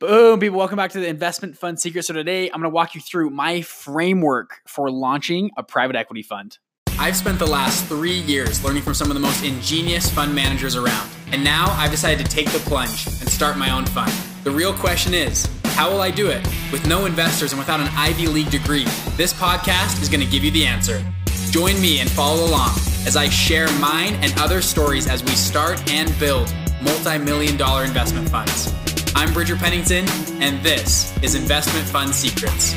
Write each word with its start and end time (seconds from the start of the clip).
Boom, 0.00 0.38
people, 0.38 0.56
welcome 0.56 0.76
back 0.76 0.92
to 0.92 1.00
the 1.00 1.08
Investment 1.08 1.58
Fund 1.58 1.80
Secret. 1.80 2.04
So, 2.04 2.12
today 2.12 2.44
I'm 2.44 2.60
going 2.60 2.70
to 2.70 2.74
walk 2.74 2.94
you 2.94 3.00
through 3.00 3.30
my 3.30 3.62
framework 3.62 4.60
for 4.64 4.92
launching 4.92 5.50
a 5.56 5.64
private 5.64 5.96
equity 5.96 6.22
fund. 6.22 6.58
I've 7.00 7.16
spent 7.16 7.40
the 7.40 7.48
last 7.48 7.84
three 7.86 8.20
years 8.20 8.62
learning 8.62 8.84
from 8.84 8.94
some 8.94 9.10
of 9.10 9.14
the 9.14 9.20
most 9.20 9.42
ingenious 9.42 10.08
fund 10.08 10.32
managers 10.32 10.76
around. 10.76 11.10
And 11.32 11.42
now 11.42 11.74
I've 11.76 11.90
decided 11.90 12.24
to 12.24 12.30
take 12.30 12.48
the 12.50 12.60
plunge 12.60 13.08
and 13.08 13.28
start 13.28 13.58
my 13.58 13.70
own 13.70 13.86
fund. 13.86 14.12
The 14.44 14.52
real 14.52 14.72
question 14.72 15.14
is 15.14 15.48
how 15.64 15.90
will 15.90 16.00
I 16.00 16.12
do 16.12 16.28
it? 16.30 16.46
With 16.70 16.86
no 16.86 17.04
investors 17.06 17.50
and 17.50 17.58
without 17.58 17.80
an 17.80 17.88
Ivy 17.96 18.28
League 18.28 18.52
degree, 18.52 18.84
this 19.16 19.32
podcast 19.32 20.00
is 20.00 20.08
going 20.08 20.24
to 20.24 20.30
give 20.30 20.44
you 20.44 20.52
the 20.52 20.64
answer. 20.64 21.04
Join 21.50 21.80
me 21.80 21.98
and 21.98 22.08
follow 22.08 22.44
along 22.44 22.70
as 23.04 23.16
I 23.16 23.28
share 23.28 23.66
mine 23.80 24.14
and 24.22 24.32
other 24.38 24.62
stories 24.62 25.08
as 25.08 25.24
we 25.24 25.32
start 25.32 25.90
and 25.90 26.16
build 26.20 26.54
multi 26.80 27.18
million 27.18 27.56
dollar 27.56 27.82
investment 27.82 28.28
funds. 28.28 28.72
I'm 29.18 29.34
Bridger 29.34 29.56
Pennington, 29.56 30.08
and 30.40 30.64
this 30.64 31.12
is 31.24 31.34
Investment 31.34 31.84
Fund 31.88 32.14
Secrets. 32.14 32.74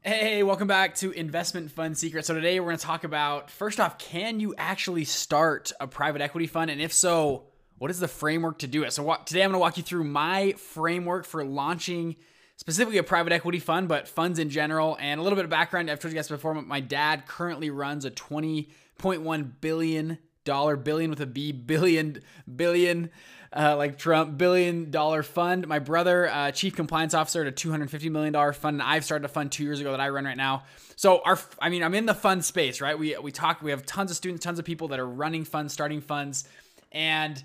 Hey, 0.00 0.42
welcome 0.42 0.68
back 0.68 0.94
to 0.94 1.10
Investment 1.10 1.70
Fund 1.70 1.98
Secrets. 1.98 2.28
So, 2.28 2.34
today 2.34 2.60
we're 2.60 2.68
going 2.68 2.78
to 2.78 2.82
talk 2.82 3.04
about 3.04 3.50
first 3.50 3.78
off, 3.78 3.98
can 3.98 4.40
you 4.40 4.54
actually 4.56 5.04
start 5.04 5.70
a 5.78 5.86
private 5.86 6.22
equity 6.22 6.46
fund? 6.46 6.70
And 6.70 6.80
if 6.80 6.94
so, 6.94 7.44
what 7.76 7.90
is 7.90 8.00
the 8.00 8.08
framework 8.08 8.60
to 8.60 8.66
do 8.66 8.82
it? 8.82 8.94
So, 8.94 9.14
today 9.26 9.42
I'm 9.42 9.50
going 9.50 9.56
to 9.56 9.58
walk 9.58 9.76
you 9.76 9.82
through 9.82 10.04
my 10.04 10.52
framework 10.52 11.26
for 11.26 11.44
launching 11.44 12.16
specifically 12.56 12.96
a 12.96 13.02
private 13.02 13.34
equity 13.34 13.58
fund, 13.58 13.86
but 13.86 14.08
funds 14.08 14.38
in 14.38 14.48
general. 14.48 14.96
And 14.98 15.20
a 15.20 15.22
little 15.22 15.36
bit 15.36 15.44
of 15.44 15.50
background 15.50 15.90
I've 15.90 16.00
told 16.00 16.10
you 16.10 16.16
guys 16.16 16.26
before, 16.26 16.54
my 16.54 16.80
dad 16.80 17.26
currently 17.26 17.68
runs 17.68 18.06
a 18.06 18.10
$20.1 18.10 19.50
billion 19.60 20.18
dollar 20.46 20.76
billion 20.76 21.10
with 21.10 21.20
a 21.20 21.26
B 21.26 21.52
billion 21.52 22.22
billion 22.56 23.10
uh, 23.54 23.76
like 23.76 23.98
Trump 23.98 24.38
billion 24.38 24.90
dollar 24.90 25.22
fund. 25.22 25.66
My 25.66 25.78
brother, 25.78 26.28
uh, 26.28 26.50
chief 26.52 26.74
compliance 26.74 27.14
officer 27.14 27.42
at 27.42 27.46
a 27.46 27.52
two 27.52 27.70
hundred 27.70 27.90
fifty 27.90 28.08
million 28.08 28.32
dollar 28.32 28.52
fund, 28.52 28.76
and 28.76 28.82
I've 28.82 29.04
started 29.04 29.24
a 29.24 29.28
fund 29.28 29.52
two 29.52 29.64
years 29.64 29.80
ago 29.80 29.90
that 29.90 30.00
I 30.00 30.08
run 30.08 30.24
right 30.24 30.36
now. 30.36 30.64
So 30.96 31.20
our, 31.24 31.38
I 31.60 31.68
mean, 31.68 31.82
I'm 31.82 31.94
in 31.94 32.06
the 32.06 32.14
fund 32.14 32.44
space, 32.44 32.80
right? 32.80 32.98
We 32.98 33.16
we 33.18 33.32
talk, 33.32 33.62
we 33.62 33.70
have 33.70 33.84
tons 33.84 34.10
of 34.10 34.16
students, 34.16 34.44
tons 34.44 34.58
of 34.58 34.64
people 34.64 34.88
that 34.88 34.98
are 34.98 35.06
running 35.06 35.44
funds, 35.44 35.72
starting 35.72 36.00
funds, 36.00 36.48
and 36.92 37.42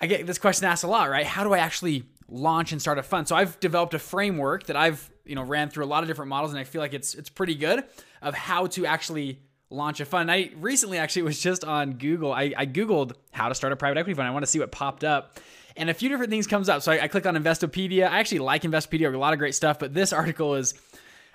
I 0.00 0.06
get 0.06 0.26
this 0.26 0.38
question 0.38 0.66
asked 0.66 0.84
a 0.84 0.88
lot, 0.88 1.08
right? 1.10 1.26
How 1.26 1.44
do 1.44 1.52
I 1.52 1.58
actually 1.58 2.04
launch 2.28 2.72
and 2.72 2.80
start 2.80 2.98
a 2.98 3.02
fund? 3.02 3.28
So 3.28 3.36
I've 3.36 3.58
developed 3.60 3.94
a 3.94 3.98
framework 3.98 4.64
that 4.66 4.76
I've 4.76 5.10
you 5.24 5.34
know 5.34 5.42
ran 5.42 5.70
through 5.70 5.84
a 5.84 5.86
lot 5.86 6.02
of 6.02 6.08
different 6.08 6.28
models, 6.28 6.52
and 6.52 6.60
I 6.60 6.64
feel 6.64 6.80
like 6.80 6.94
it's 6.94 7.14
it's 7.14 7.30
pretty 7.30 7.54
good 7.54 7.84
of 8.22 8.34
how 8.34 8.66
to 8.66 8.86
actually 8.86 9.40
launch 9.70 10.00
a 10.00 10.04
fund. 10.04 10.30
I 10.30 10.50
recently 10.56 10.98
actually 10.98 11.22
was 11.22 11.40
just 11.40 11.64
on 11.64 11.94
Google. 11.94 12.32
I, 12.32 12.52
I 12.56 12.66
Googled 12.66 13.12
how 13.32 13.48
to 13.48 13.54
start 13.54 13.72
a 13.72 13.76
private 13.76 13.98
equity 13.98 14.14
fund. 14.14 14.28
I 14.28 14.30
want 14.30 14.44
to 14.44 14.50
see 14.50 14.58
what 14.58 14.70
popped 14.72 15.04
up. 15.04 15.40
And 15.76 15.90
a 15.90 15.94
few 15.94 16.08
different 16.08 16.30
things 16.30 16.46
comes 16.46 16.68
up. 16.68 16.82
So 16.82 16.92
I, 16.92 17.04
I 17.04 17.08
click 17.08 17.26
on 17.26 17.34
Investopedia. 17.34 18.08
I 18.08 18.20
actually 18.20 18.38
like 18.40 18.62
Investopedia, 18.62 19.12
a 19.12 19.18
lot 19.18 19.32
of 19.32 19.38
great 19.38 19.54
stuff, 19.54 19.78
but 19.78 19.92
this 19.92 20.12
article 20.12 20.54
is 20.54 20.74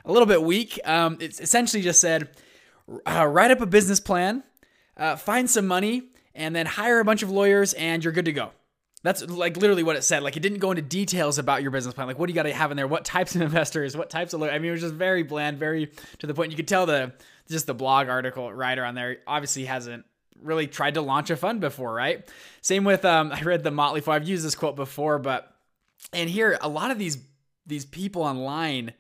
a 0.06 0.12
little 0.12 0.28
bit 0.28 0.42
weak. 0.42 0.80
Um, 0.86 1.18
it's 1.20 1.40
essentially 1.40 1.84
just 1.84 2.00
said, 2.00 2.30
uh, 3.06 3.26
write 3.26 3.52
up 3.52 3.62
a 3.62 3.66
business 3.66 4.00
plan, 4.00 4.44
uh, 4.98 5.16
find 5.16 5.50
some 5.50 5.68
money, 5.68 6.04
and 6.34 6.56
then 6.56 6.66
hire 6.66 7.00
a 7.00 7.06
bunch 7.06 7.22
of 7.22 7.30
lawyers, 7.30 7.74
and 7.74 8.04
you're 8.04 8.14
good 8.14 8.26
to 8.26 8.32
go. 8.32 8.52
That's 9.02 9.26
like 9.30 9.56
literally 9.56 9.84
what 9.84 9.96
it 9.96 10.04
said. 10.04 10.24
Like 10.24 10.36
it 10.36 10.42
didn't 10.42 10.60
go 10.60 10.72
into 10.72 10.82
details 10.82 11.38
about 11.38 11.62
your 11.62 11.72
business 11.72 11.94
plan. 11.94 12.08
Like 12.08 12.20
what 12.20 12.28
do 12.28 12.32
you 12.32 12.36
got 12.36 12.44
to 12.44 12.54
have 12.54 12.72
in 12.72 12.78
there? 12.78 12.88
What 12.88 13.06
types 13.06 13.34
of 13.34 13.42
investors? 13.50 13.96
What 13.96 14.10
types 14.10 14.34
of? 14.34 14.42
Lawyers? 14.42 14.54
I 14.54 14.60
mean, 14.60 14.70
it 14.70 14.74
was 14.74 14.82
just 14.82 14.94
very 14.94 15.24
bland, 15.24 15.58
very 15.58 15.92
to 16.20 16.28
the 16.28 16.34
point. 16.34 16.52
You 16.52 16.58
could 16.58 16.68
tell 16.68 16.86
the 16.86 17.14
just 17.50 17.68
the 17.68 17.74
blog 17.74 18.10
article 18.10 18.52
writer 18.52 18.84
on 18.84 18.96
there 18.96 19.18
obviously 19.28 19.66
hasn't 19.66 20.06
really 20.42 20.68
tried 20.68 20.94
to 20.94 21.02
launch 21.02 21.30
a 21.30 21.36
fund 21.36 21.60
before, 21.60 21.94
right? 21.94 22.28
Same 22.62 22.84
with 22.84 23.06
um, 23.06 23.32
I 23.34 23.42
read 23.42 23.64
the 23.64 23.72
Motley 23.72 24.02
Fool. 24.02 24.14
I've 24.14 24.28
used 24.28 24.46
this 24.46 24.56
quote 24.56 24.76
before, 24.76 25.20
but 25.20 25.54
and 26.14 26.30
here 26.30 26.58
a 26.62 26.70
lot 26.70 26.92
of 26.92 26.98
these 26.98 27.18
these 27.66 27.86
people 27.86 28.24
online 28.24 28.94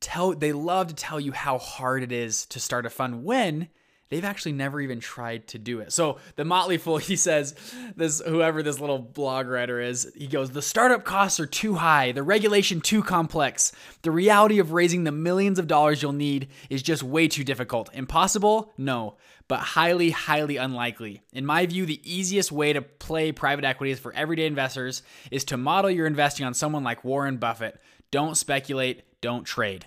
tell 0.00 0.34
they 0.34 0.52
love 0.52 0.88
to 0.88 0.94
tell 0.94 1.18
you 1.18 1.32
how 1.32 1.58
hard 1.58 2.02
it 2.02 2.12
is 2.12 2.46
to 2.46 2.60
start 2.60 2.86
a 2.86 2.90
fund 2.90 3.24
when 3.24 3.68
they've 4.08 4.24
actually 4.24 4.52
never 4.52 4.80
even 4.80 5.00
tried 5.00 5.46
to 5.48 5.58
do 5.58 5.80
it. 5.80 5.92
So 5.92 6.18
the 6.36 6.44
Motley 6.44 6.78
Fool, 6.78 6.96
he 6.98 7.16
says, 7.16 7.54
this 7.96 8.20
whoever 8.20 8.62
this 8.62 8.80
little 8.80 8.98
blog 8.98 9.46
writer 9.46 9.80
is, 9.80 10.12
he 10.16 10.26
goes, 10.26 10.50
the 10.50 10.62
startup 10.62 11.04
costs 11.04 11.40
are 11.40 11.46
too 11.46 11.74
high, 11.74 12.12
the 12.12 12.22
regulation 12.22 12.80
too 12.80 13.02
complex. 13.02 13.72
The 14.02 14.10
reality 14.10 14.58
of 14.58 14.72
raising 14.72 15.04
the 15.04 15.12
millions 15.12 15.58
of 15.58 15.66
dollars 15.66 16.02
you'll 16.02 16.12
need 16.12 16.48
is 16.70 16.82
just 16.82 17.02
way 17.02 17.28
too 17.28 17.44
difficult. 17.44 17.90
Impossible? 17.92 18.72
No, 18.76 19.16
but 19.48 19.60
highly, 19.60 20.10
highly 20.10 20.56
unlikely. 20.56 21.22
In 21.32 21.46
my 21.46 21.66
view, 21.66 21.86
the 21.86 22.00
easiest 22.04 22.52
way 22.52 22.72
to 22.72 22.82
play 22.82 23.32
private 23.32 23.64
equities 23.64 23.98
for 23.98 24.12
everyday 24.12 24.46
investors 24.46 25.02
is 25.30 25.44
to 25.44 25.56
model 25.56 25.90
your 25.90 26.06
investing 26.06 26.46
on 26.46 26.54
someone 26.54 26.84
like 26.84 27.04
Warren 27.04 27.38
Buffett. 27.38 27.80
Don't 28.10 28.36
speculate, 28.36 29.02
don't 29.20 29.44
trade. 29.44 29.86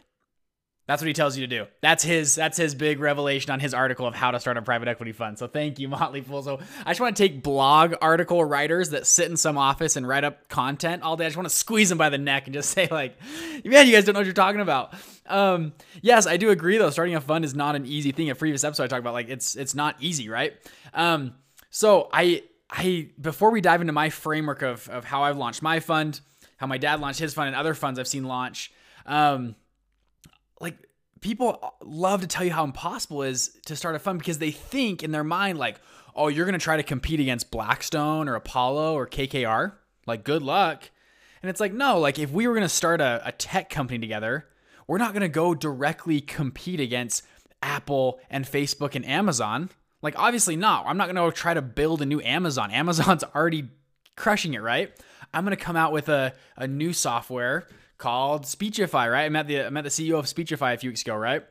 That's 0.91 1.02
what 1.02 1.07
he 1.07 1.13
tells 1.13 1.38
you 1.38 1.47
to 1.47 1.57
do. 1.59 1.68
That's 1.79 2.03
his 2.03 2.35
that's 2.35 2.57
his 2.57 2.75
big 2.75 3.00
revelation 3.00 3.50
on 3.50 3.62
his 3.62 3.74
article 3.74 4.06
of 4.06 4.13
how 4.13 4.31
to 4.31 4.41
start 4.41 4.57
a 4.57 4.62
private 4.62 4.90
equity 4.90 5.13
fund. 5.13 5.40
So 5.40 5.47
thank 5.47 5.79
you, 5.79 5.88
Motley 5.88 6.19
Fool. 6.19 6.44
So 6.44 6.59
I 6.85 6.90
just 6.90 7.00
want 7.00 7.16
to 7.16 7.24
take 7.24 7.41
blog 7.41 7.94
article 8.02 8.44
writers 8.44 8.90
that 8.90 9.07
sit 9.07 9.31
in 9.31 9.38
some 9.38 9.57
office 9.57 9.96
and 9.96 10.06
write 10.06 10.25
up 10.25 10.50
content 10.50 11.01
all 11.01 11.16
day. 11.16 11.24
I 11.24 11.28
just 11.30 11.38
want 11.38 11.47
to 11.47 11.56
squeeze 11.56 11.88
them 11.88 11.97
by 11.97 12.09
the 12.09 12.18
neck 12.18 12.47
and 12.47 12.53
just 12.53 12.72
say 12.75 12.90
like, 12.91 13.16
man, 13.63 13.88
you 13.88 13.94
guys 13.94 14.03
don't 14.03 14.16
know 14.16 14.19
what 14.19 14.25
you're 14.25 14.34
talking 14.34 14.59
about. 14.59 14.94
Um, 15.28 15.72
yes, 16.01 16.28
I 16.28 16.35
do 16.35 16.50
agree 16.50 16.78
though. 16.78 16.90
Starting 16.90 17.16
a 17.16 17.22
fund 17.22 17.46
is 17.46 17.56
not 17.56 17.78
an 17.78 17.85
easy 17.85 18.12
thing. 18.12 18.30
A 18.30 18.35
previous 18.35 18.66
episode 18.66 18.84
I 18.84 18.88
talked 18.88 19.00
about 19.00 19.13
like 19.13 19.30
it's 19.30 19.56
it's 19.56 19.74
not 19.74 19.96
easy, 20.01 20.28
right? 20.28 20.51
Um, 20.94 21.35
so 21.69 22.09
I 22.12 22.44
I 22.69 23.12
before 23.18 23.51
we 23.51 23.62
dive 23.62 23.80
into 23.80 23.94
my 23.94 24.09
framework 24.09 24.62
of 24.62 24.90
of 24.90 25.06
how 25.06 25.24
I've 25.24 25.38
launched 25.38 25.62
my 25.62 25.80
fund, 25.80 26.19
how 26.57 26.68
my 26.68 26.78
dad 26.78 27.00
launched 27.00 27.22
his 27.22 27.34
fund, 27.34 27.47
and 27.47 27.56
other 27.56 27.75
funds 27.75 27.97
I've 27.97 28.09
seen 28.09 28.25
launch. 28.25 28.74
Um, 29.06 29.56
like 30.62 30.78
people 31.22 31.60
uh, 31.62 31.70
love 31.84 32.22
to 32.22 32.28
tell 32.28 32.44
you 32.44 32.52
how 32.52 32.64
impossible 32.64 33.24
it 33.24 33.32
is 33.32 33.58
to 33.66 33.76
start 33.76 33.96
a 33.96 34.00
fund 34.00 34.20
because 34.20 34.40
they 34.40 34.52
think 34.52 35.04
in 35.04 35.12
their 35.12 35.24
mind 35.24 35.58
like, 35.58 35.80
oh, 36.16 36.28
you're 36.28 36.46
to 36.58 36.64
try 36.64 36.78
to 36.78 36.84
compete 36.84 37.20
against 37.20 37.52
Blackstone 37.52 38.28
or 38.28 38.36
Apollo 38.36 38.96
or 38.96 39.08
KKR. 39.08 39.74
Like, 40.06 40.24
good 40.24 40.42
luck. 40.42 40.90
And 41.42 41.50
it's 41.50 41.60
like, 41.60 41.74
no, 41.74 42.00
like 42.00 42.20
if 42.20 42.32
we 42.32 42.48
were 42.48 42.54
to 42.64 42.70
start 42.70 43.02
a, 43.02 43.22
a 43.26 43.32
tech 43.32 43.70
company 43.70 44.00
together, 44.00 44.48
we're 44.88 44.98
not 44.98 45.14
to 45.22 45.30
go 45.30 45.56
directly 45.56 46.22
compete 46.22 46.80
against 46.80 47.24
Apple 47.64 48.20
and 48.30 48.46
Facebook 48.46 48.96
and 48.96 49.06
Amazon. 49.06 49.70
Like, 50.02 50.16
obviously 50.18 50.56
not. 50.56 50.86
I'm 50.88 50.98
not 50.98 51.08
to 51.32 51.36
try 51.36 51.54
to 51.54 51.62
build 51.62 52.02
a 52.02 52.06
new 52.06 52.22
Amazon. 52.22 52.72
Amazon's 52.74 53.24
already 53.24 53.70
crushing 54.16 54.54
it, 54.54 54.62
right? 54.62 54.92
I'm 55.34 55.46
to 55.56 55.64
come 55.64 55.78
out 55.78 55.94
with 55.94 56.10
a, 56.10 56.34
a 56.58 56.68
new 56.68 56.94
software 56.94 57.68
called 58.01 58.45
Speechify, 58.45 59.07
right? 59.07 59.25
I 59.25 59.29
met 59.29 59.47
the 59.47 59.66
I 59.66 59.69
met 59.69 59.84
the 59.84 59.89
CEO 59.89 60.17
of 60.17 60.28
Speechify 60.28 60.73
a 60.73 60.78
few 60.78 60.89
weeks 60.89 61.03
ago, 61.03 61.16
right? 61.16 61.44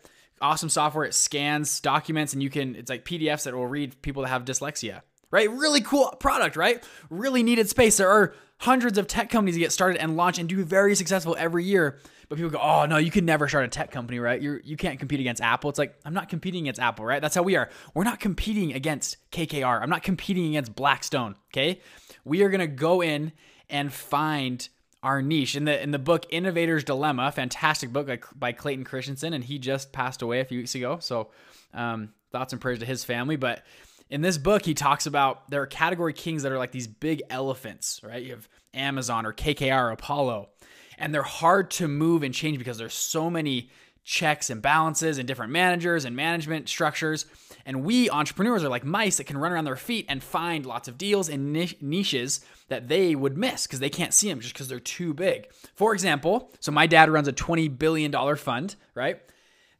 Awesome 0.43 0.69
software. 0.69 1.05
It 1.05 1.15
scans 1.15 1.81
documents 1.81 2.33
and 2.33 2.43
you 2.43 2.51
can 2.51 2.75
it's 2.75 2.91
like 2.91 3.05
PDFs 3.05 3.45
that 3.45 3.55
will 3.55 3.67
read 3.67 4.03
people 4.03 4.23
that 4.23 4.29
have 4.29 4.45
dyslexia. 4.45 5.03
Right? 5.31 5.49
Really 5.49 5.81
cool 5.81 6.11
product, 6.19 6.57
right? 6.57 6.83
Really 7.09 7.45
needed 7.45 7.69
space. 7.69 7.99
There 7.99 8.11
are 8.11 8.35
hundreds 8.59 8.99
of 8.99 9.07
tech 9.07 9.31
companies 9.31 9.55
that 9.55 9.61
get 9.61 9.71
started 9.71 10.01
and 10.01 10.17
launch 10.17 10.41
and 10.41 10.49
do 10.49 10.65
very 10.65 10.97
successful 10.97 11.37
every 11.39 11.65
year. 11.65 12.01
But 12.29 12.37
people 12.37 12.51
go, 12.51 12.59
"Oh, 12.59 12.85
no, 12.87 12.97
you 12.97 13.13
can 13.13 13.25
never 13.25 13.49
start 13.49 13.65
a 13.65 13.69
tech 13.69 13.93
company, 13.93 14.19
right? 14.19 14.41
You 14.41 14.61
you 14.65 14.77
can't 14.77 14.99
compete 14.99 15.21
against 15.21 15.41
Apple." 15.41 15.71
It's 15.71 15.79
like, 15.79 15.95
"I'm 16.05 16.15
not 16.15 16.29
competing 16.29 16.65
against 16.65 16.81
Apple, 16.81 17.05
right? 17.05 17.23
That's 17.23 17.37
how 17.37 17.43
we 17.43 17.55
are. 17.55 17.71
We're 17.95 18.05
not 18.05 18.19
competing 18.19 18.73
against 18.73 19.19
KKR. 19.31 19.81
I'm 19.81 19.91
not 19.91 20.03
competing 20.03 20.47
against 20.49 20.75
Blackstone, 20.75 21.37
okay? 21.53 21.81
We 22.25 22.43
are 22.43 22.49
going 22.49 22.61
to 22.61 22.67
go 22.67 23.03
in 23.03 23.33
and 23.69 23.93
find 23.93 24.69
our 25.03 25.23
niche 25.23 25.57
in 25.57 25.65
the 25.65 25.83
in 25.83 25.91
the 25.91 25.99
book 25.99 26.27
Innovator's 26.31 26.85
Dilemma, 26.85 27.33
fantastic 27.33 27.93
book 27.93 28.09
by, 28.35 28.53
Clayton 28.53 28.85
Christensen, 28.85 29.33
and 29.33 29.45
he 29.45 29.59
just 29.59 29.93
passed 29.93 30.23
away 30.23 30.41
a 30.41 30.45
few 30.45 30.59
weeks 30.59 30.75
ago. 30.75 30.99
So 31.01 31.29
um, 31.73 32.13
thoughts 32.33 32.53
and 32.53 32.61
prayers 32.61 32.81
to 32.81 32.87
his 32.87 33.05
family. 33.05 33.37
But 33.37 33.65
in 34.11 34.21
this 34.21 34.39
book, 34.39 34.65
he 34.65 34.75
talks 34.75 35.07
about 35.07 35.51
there 35.51 35.63
are 35.63 35.67
category 35.67 36.13
kings 36.13 36.43
that 36.43 36.53
are 36.53 36.59
like 36.59 36.73
these 36.73 36.87
big 36.87 37.23
elephants, 37.31 38.01
right? 38.03 38.23
You 38.23 38.33
have 38.33 38.49
Amazon 38.75 39.25
or 39.25 39.33
KKR 39.33 39.89
or 39.89 39.91
Apollo, 39.91 40.51
and 40.99 41.15
they're 41.15 41.23
hard 41.23 41.71
to 41.73 41.89
move 41.89 42.23
and 42.23 42.35
change 42.35 42.59
because 42.59 42.77
there's 42.77 42.95
so 42.95 43.31
many 43.31 43.71
checks 44.11 44.51
and 44.51 44.61
balances 44.61 45.19
and 45.19 45.29
different 45.29 45.53
managers 45.53 46.05
and 46.05 46.17
management 46.17 46.69
structures. 46.69 47.27
And 47.65 47.85
we 47.85 48.11
entrepreneurs 48.11 48.65
are 48.65 48.69
like 48.69 48.85
mice 48.85 49.19
that 49.19 49.25
can 49.25 49.39
run 49.39 49.53
around 49.53 49.67
their 49.67 49.77
feet 49.77 50.07
and 50.09 50.21
find 50.21 50.67
lots 50.67 50.89
of 50.89 50.99
deals 50.99 51.29
and 51.29 51.53
niches 51.53 52.41
that 52.69 52.89
they 52.89 53.15
would 53.15 53.39
miss 53.39 53.67
because 53.67 53.79
they 53.79 53.89
can't 53.89 54.13
see 54.13 54.29
them 54.29 54.41
just 54.41 54.53
because 54.53 54.67
they're 54.67 54.81
too 54.81 55.15
big. 55.15 55.49
For 55.77 55.95
example, 55.95 56.51
so 56.59 56.73
my 56.73 56.89
dad 56.89 57.09
runs 57.09 57.29
a 57.29 57.33
$20 57.33 57.79
billion 57.79 58.37
fund, 58.37 58.75
right? 58.97 59.21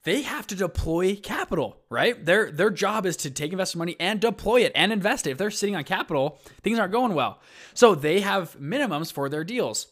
They 0.05 0.23
have 0.23 0.47
to 0.47 0.55
deploy 0.55 1.17
capital, 1.17 1.79
right? 1.91 2.25
Their 2.25 2.53
their 2.53 2.71
job 2.71 3.05
is 3.07 3.17
to 3.19 3.31
take 3.31 3.53
investor 3.53 3.79
money 3.79 3.97
and 3.99 4.21
deploy 4.21 4.63
it 4.63 4.73
and 4.75 4.93
invest 4.93 5.27
it. 5.27 5.33
If 5.33 5.39
they're 5.39 5.51
sitting 5.51 5.77
on 5.77 5.85
capital, 5.85 6.39
things 6.63 6.79
aren't 6.79 6.93
going 6.93 7.15
well. 7.15 7.41
So 7.75 7.95
they 7.95 8.21
have 8.21 8.57
minimums 8.59 9.13
for 9.13 9.29
their 9.29 9.45
deals. 9.45 9.89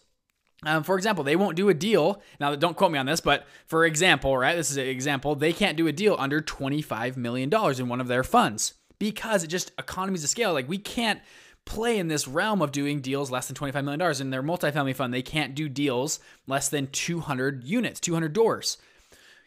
Um, 0.65 0.83
for 0.83 0.97
example, 0.97 1.23
they 1.23 1.37
won't 1.37 1.57
do 1.57 1.69
a 1.69 1.75
deal. 1.75 2.21
Now, 2.41 2.55
don't 2.57 2.77
quote 2.77 2.91
me 2.91 2.99
on 2.99 3.07
this, 3.07 3.21
but 3.21 3.47
for 3.67 3.85
example, 3.85 4.37
right? 4.37 4.57
This 4.57 4.71
is 4.71 4.77
an 4.77 4.87
example. 4.87 5.35
They 5.37 5.53
can't 5.53 5.77
do 5.77 5.87
a 5.87 5.93
deal 5.93 6.17
under 6.19 6.41
$25 6.41 7.17
million 7.17 7.53
in 7.53 7.89
one 7.89 8.01
of 8.01 8.09
their 8.09 8.25
funds 8.25 8.75
because 8.99 9.45
it 9.45 9.49
just 9.49 9.71
economies 9.79 10.25
of 10.25 10.31
scale. 10.31 10.53
Like 10.53 10.69
we 10.69 10.79
can't 10.79 11.21
play 11.65 11.99
in 11.99 12.09
this 12.09 12.27
realm 12.27 12.61
of 12.61 12.73
doing 12.73 13.01
deals 13.01 13.31
less 13.31 13.47
than 13.47 13.55
$25 13.55 13.85
million. 13.85 14.21
In 14.21 14.31
their 14.31 14.43
multifamily 14.43 14.97
fund, 14.97 15.15
they 15.15 15.23
can't 15.23 15.55
do 15.55 15.69
deals 15.69 16.19
less 16.47 16.69
than 16.69 16.89
200 16.89 17.63
units, 17.63 18.01
200 18.01 18.33
doors. 18.33 18.79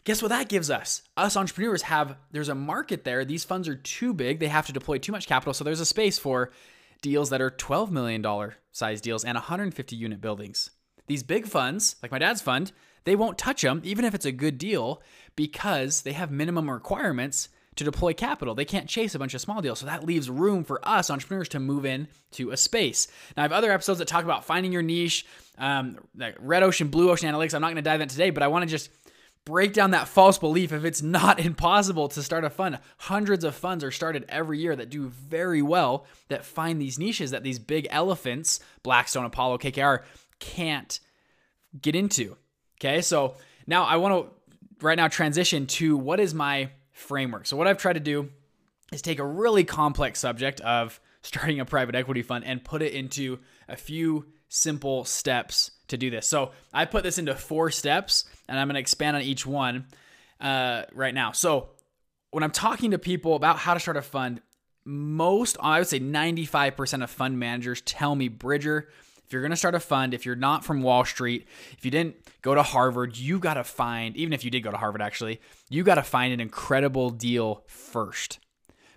Guess 0.04 0.22
what 0.22 0.30
that 0.30 0.50
gives 0.50 0.72
us? 0.72 1.04
Us 1.18 1.36
entrepreneurs 1.36 1.84
have, 1.84 2.16
there's 2.32 2.50
a 2.50 2.56
market 2.56 3.04
there. 3.04 3.26
These 3.26 3.44
funds 3.44 3.68
are 3.68 3.76
too 3.76 4.14
big. 4.14 4.40
They 4.40 4.48
have 4.48 4.66
to 4.68 4.74
deploy 4.74 4.98
too 4.98 5.12
much 5.12 5.28
capital. 5.28 5.54
So 5.54 5.64
there's 5.64 5.80
a 5.80 5.86
space 5.86 6.18
for 6.18 6.52
deals 7.02 7.30
that 7.32 7.42
are 7.42 7.52
$12 7.52 7.92
million 7.92 8.26
size 8.72 9.02
deals 9.02 9.26
and 9.26 9.36
150 9.36 9.96
unit 9.96 10.22
buildings. 10.22 10.72
These 11.08 11.24
big 11.24 11.48
funds, 11.48 11.96
like 12.02 12.12
my 12.12 12.20
dad's 12.20 12.42
fund, 12.42 12.72
they 13.04 13.16
won't 13.16 13.38
touch 13.38 13.62
them, 13.62 13.82
even 13.84 14.06
if 14.06 14.14
it's 14.14 14.26
a 14.26 14.32
good 14.32 14.58
deal, 14.58 15.02
because 15.36 16.04
they 16.04 16.14
have 16.14 16.32
minimum 16.32 16.70
requirements 16.70 17.50
to 17.76 17.84
deploy 17.84 18.14
capital. 18.14 18.54
They 18.54 18.66
can't 18.66 18.88
chase 18.88 19.16
a 19.16 19.20
bunch 19.20 19.34
of 19.34 19.42
small 19.42 19.62
deals. 19.62 19.80
So 19.80 19.86
that 19.86 20.04
leaves 20.04 20.30
room 20.30 20.64
for 20.64 20.86
us 20.88 21.10
entrepreneurs 21.10 21.50
to 21.50 21.60
move 21.60 21.86
in 21.86 22.08
to 22.32 22.52
a 22.52 22.58
space. 22.58 23.08
Now, 23.36 23.44
I 23.44 23.46
have 23.46 23.54
other 23.54 23.72
episodes 23.72 24.00
that 24.00 24.08
talk 24.08 24.24
about 24.24 24.46
finding 24.46 24.72
your 24.72 24.82
niche, 24.82 25.26
um, 25.58 25.98
like 26.16 26.36
red 26.40 26.64
ocean, 26.64 26.90
blue 26.90 27.10
ocean 27.10 27.34
analytics. 27.34 27.54
I'm 27.54 27.62
not 27.62 27.68
going 27.68 27.78
to 27.78 27.82
dive 27.82 28.02
into 28.02 28.16
today, 28.16 28.30
but 28.30 28.44
I 28.44 28.48
want 28.48 28.64
to 28.64 28.70
just 28.70 28.90
break 29.46 29.74
down 29.74 29.92
that 29.92 30.08
false 30.08 30.38
belief 30.38 30.72
if 30.72 30.84
it's 30.84 31.02
not 31.02 31.40
impossible 31.40 32.10
to 32.10 32.22
start 32.22 32.44
a 32.44 32.50
fund. 32.50 32.78
Hundreds 32.98 33.44
of 33.44 33.56
funds 33.56 33.84
are 33.84 33.92
started 33.92 34.26
every 34.28 34.60
year 34.60 34.76
that 34.76 34.90
do 34.90 35.08
very 35.08 35.62
well, 35.62 36.06
that 36.28 36.46
find 36.46 36.80
these 36.82 37.00
niches 37.00 37.32
that 37.32 37.44
these 37.44 37.58
big 37.58 37.88
elephants, 37.90 38.60
Blackstone, 38.84 39.26
Apollo, 39.26 39.60
KKR, 39.60 40.04
can't 40.42 41.00
get 41.80 41.96
into. 41.96 42.36
Okay, 42.80 43.02
so 43.02 43.36
now 43.66 43.86
I 43.86 43.96
want 43.96 44.26
to 44.26 44.42
right 44.82 44.98
now 44.98 45.08
transition 45.08 45.68
to 45.68 45.96
what 45.96 46.20
is 46.20 46.34
my 46.34 46.72
framework. 46.92 47.46
So, 47.46 47.56
what 47.56 47.68
I've 47.68 47.78
tried 47.78 47.94
to 47.94 48.00
do 48.00 48.30
is 48.92 49.02
take 49.02 49.20
a 49.20 49.26
really 49.26 49.64
complex 49.64 50.20
subject 50.20 50.60
of 50.62 51.00
starting 51.22 51.60
a 51.60 51.66
private 51.66 51.96
equity 51.96 52.24
fund 52.24 52.44
and 52.46 52.64
put 52.64 52.82
it 52.82 52.94
into 52.94 53.40
a 53.70 53.78
few 53.78 54.26
simple 54.50 55.06
steps 55.06 55.72
to 55.88 55.98
do 55.98 56.10
this. 56.10 56.28
So, 56.28 56.52
I 56.74 56.86
put 56.86 57.04
this 57.04 57.18
into 57.18 57.36
four 57.36 57.72
steps 57.72 58.26
and 58.50 58.60
I'm 58.60 58.68
going 58.68 58.76
to 58.76 58.82
expand 58.82 59.16
on 59.16 59.22
each 59.22 59.46
one 59.46 59.86
uh, 60.40 60.84
right 60.94 61.14
now. 61.14 61.32
So, 61.32 61.70
when 62.32 62.44
I'm 62.44 62.52
talking 62.52 62.92
to 62.92 62.98
people 62.98 63.36
about 63.36 63.58
how 63.58 63.74
to 63.74 63.80
start 63.80 63.98
a 63.98 64.02
fund, 64.02 64.42
most, 64.84 65.58
I 65.62 65.80
would 65.80 65.88
say 65.88 66.00
95% 66.00 67.04
of 67.04 67.10
fund 67.10 67.38
managers 67.38 67.82
tell 67.82 68.16
me, 68.16 68.30
Bridger, 68.30 68.90
if 69.32 69.34
you're 69.34 69.42
going 69.42 69.52
to 69.52 69.56
start 69.56 69.76
a 69.76 69.80
fund, 69.80 70.14
if 70.14 70.26
you're 70.26 70.36
not 70.36 70.66
from 70.66 70.82
Wall 70.82 71.06
Street, 71.06 71.48
if 71.78 71.86
you 71.86 71.90
didn't 71.90 72.18
go 72.42 72.54
to 72.54 72.62
Harvard, 72.62 73.16
you 73.16 73.40
got 73.40 73.54
to 73.54 73.64
find, 73.64 74.18
even 74.18 74.34
if 74.34 74.44
you 74.44 74.52
did 74.52 74.60
go 74.60 74.72
to 74.72 74.76
Harvard 74.76 75.02
actually, 75.02 75.40
you 75.70 75.86
got 75.86 75.96
to 75.96 76.04
find 76.04 76.34
an 76.34 76.42
incredible 76.42 77.12
deal 77.12 77.64
first. 77.66 78.40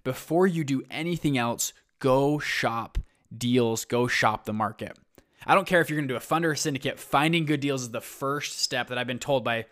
Before 0.03 0.49
you 0.49 0.65
do 0.65 0.83
anything 0.91 1.39
else, 1.39 1.73
go 2.01 2.41
shop 2.41 2.99
deals, 3.33 3.85
go 3.85 4.09
shop 4.09 4.45
the 4.45 4.53
market. 4.53 4.99
I 5.47 5.55
don't 5.55 5.69
care 5.69 5.81
if 5.81 5.89
you're 5.89 5.99
going 5.99 6.09
to 6.09 6.15
do 6.15 6.17
a 6.17 6.21
fund 6.21 6.45
or 6.45 6.51
a 6.51 6.57
syndicate, 6.57 6.99
finding 6.99 7.45
good 7.45 7.61
deals 7.61 7.83
is 7.83 7.91
the 7.93 8.01
first 8.01 8.59
step 8.59 8.89
that 8.89 8.99
I've 8.99 9.07
been 9.07 9.21
told 9.21 9.45
by 9.45 9.67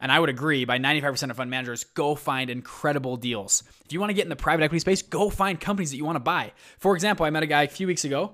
and 0.00 0.10
I 0.10 0.18
would 0.18 0.30
agree 0.30 0.64
by 0.64 0.78
95% 0.78 1.30
of 1.30 1.36
fund 1.36 1.50
managers, 1.50 1.84
go 1.84 2.14
find 2.14 2.48
incredible 2.48 3.18
deals. 3.18 3.64
If 3.84 3.92
you 3.92 4.00
want 4.00 4.08
to 4.08 4.14
get 4.14 4.24
in 4.24 4.30
the 4.30 4.36
private 4.36 4.64
equity 4.64 4.80
space, 4.80 5.02
go 5.02 5.28
find 5.28 5.60
companies 5.60 5.90
that 5.90 5.98
you 5.98 6.06
want 6.06 6.16
to 6.16 6.20
buy. 6.20 6.52
For 6.78 6.94
example, 6.94 7.26
I 7.26 7.30
met 7.30 7.42
a 7.42 7.46
guy 7.46 7.64
a 7.64 7.68
few 7.68 7.86
weeks 7.86 8.06
ago 8.06 8.32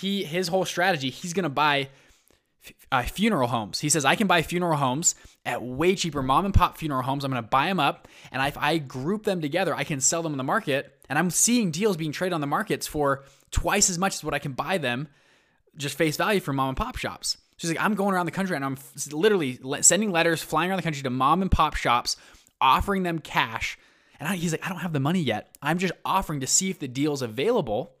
he 0.00 0.24
his 0.24 0.48
whole 0.48 0.64
strategy, 0.64 1.10
he's 1.10 1.32
going 1.32 1.44
to 1.44 1.48
buy 1.48 1.88
uh, 2.90 3.02
funeral 3.02 3.48
homes. 3.48 3.80
He 3.80 3.88
says 3.88 4.04
I 4.04 4.14
can 4.14 4.26
buy 4.26 4.42
funeral 4.42 4.76
homes 4.76 5.14
at 5.44 5.62
way 5.62 5.94
cheaper 5.94 6.22
mom 6.22 6.44
and 6.44 6.54
pop 6.54 6.76
funeral 6.76 7.02
homes. 7.02 7.24
I'm 7.24 7.30
going 7.30 7.42
to 7.42 7.48
buy 7.48 7.66
them 7.66 7.80
up, 7.80 8.08
and 8.30 8.46
if 8.46 8.58
I 8.58 8.78
group 8.78 9.24
them 9.24 9.40
together, 9.40 9.74
I 9.74 9.84
can 9.84 10.00
sell 10.00 10.22
them 10.22 10.32
in 10.32 10.38
the 10.38 10.44
market. 10.44 10.92
And 11.08 11.18
I'm 11.18 11.30
seeing 11.30 11.70
deals 11.70 11.96
being 11.96 12.12
traded 12.12 12.32
on 12.32 12.40
the 12.40 12.48
markets 12.48 12.86
for 12.86 13.24
twice 13.52 13.88
as 13.88 13.98
much 13.98 14.14
as 14.14 14.24
what 14.24 14.34
I 14.34 14.40
can 14.40 14.52
buy 14.52 14.78
them, 14.78 15.08
just 15.76 15.96
face 15.96 16.16
value 16.16 16.40
from 16.40 16.56
mom 16.56 16.70
and 16.70 16.76
pop 16.76 16.96
shops. 16.96 17.38
She's 17.58 17.70
like, 17.70 17.80
I'm 17.80 17.94
going 17.94 18.12
around 18.12 18.26
the 18.26 18.32
country 18.32 18.56
and 18.56 18.64
I'm 18.64 18.76
literally 19.12 19.60
sending 19.82 20.10
letters, 20.10 20.42
flying 20.42 20.68
around 20.68 20.78
the 20.78 20.82
country 20.82 21.02
to 21.04 21.10
mom 21.10 21.42
and 21.42 21.50
pop 21.50 21.76
shops, 21.76 22.16
offering 22.60 23.04
them 23.04 23.20
cash. 23.20 23.78
And 24.18 24.28
I, 24.28 24.34
he's 24.34 24.50
like, 24.50 24.66
I 24.66 24.68
don't 24.68 24.80
have 24.80 24.92
the 24.92 25.00
money 25.00 25.20
yet. 25.20 25.56
I'm 25.62 25.78
just 25.78 25.92
offering 26.04 26.40
to 26.40 26.46
see 26.46 26.70
if 26.70 26.80
the 26.80 26.88
deal's 26.88 27.22
available 27.22 27.96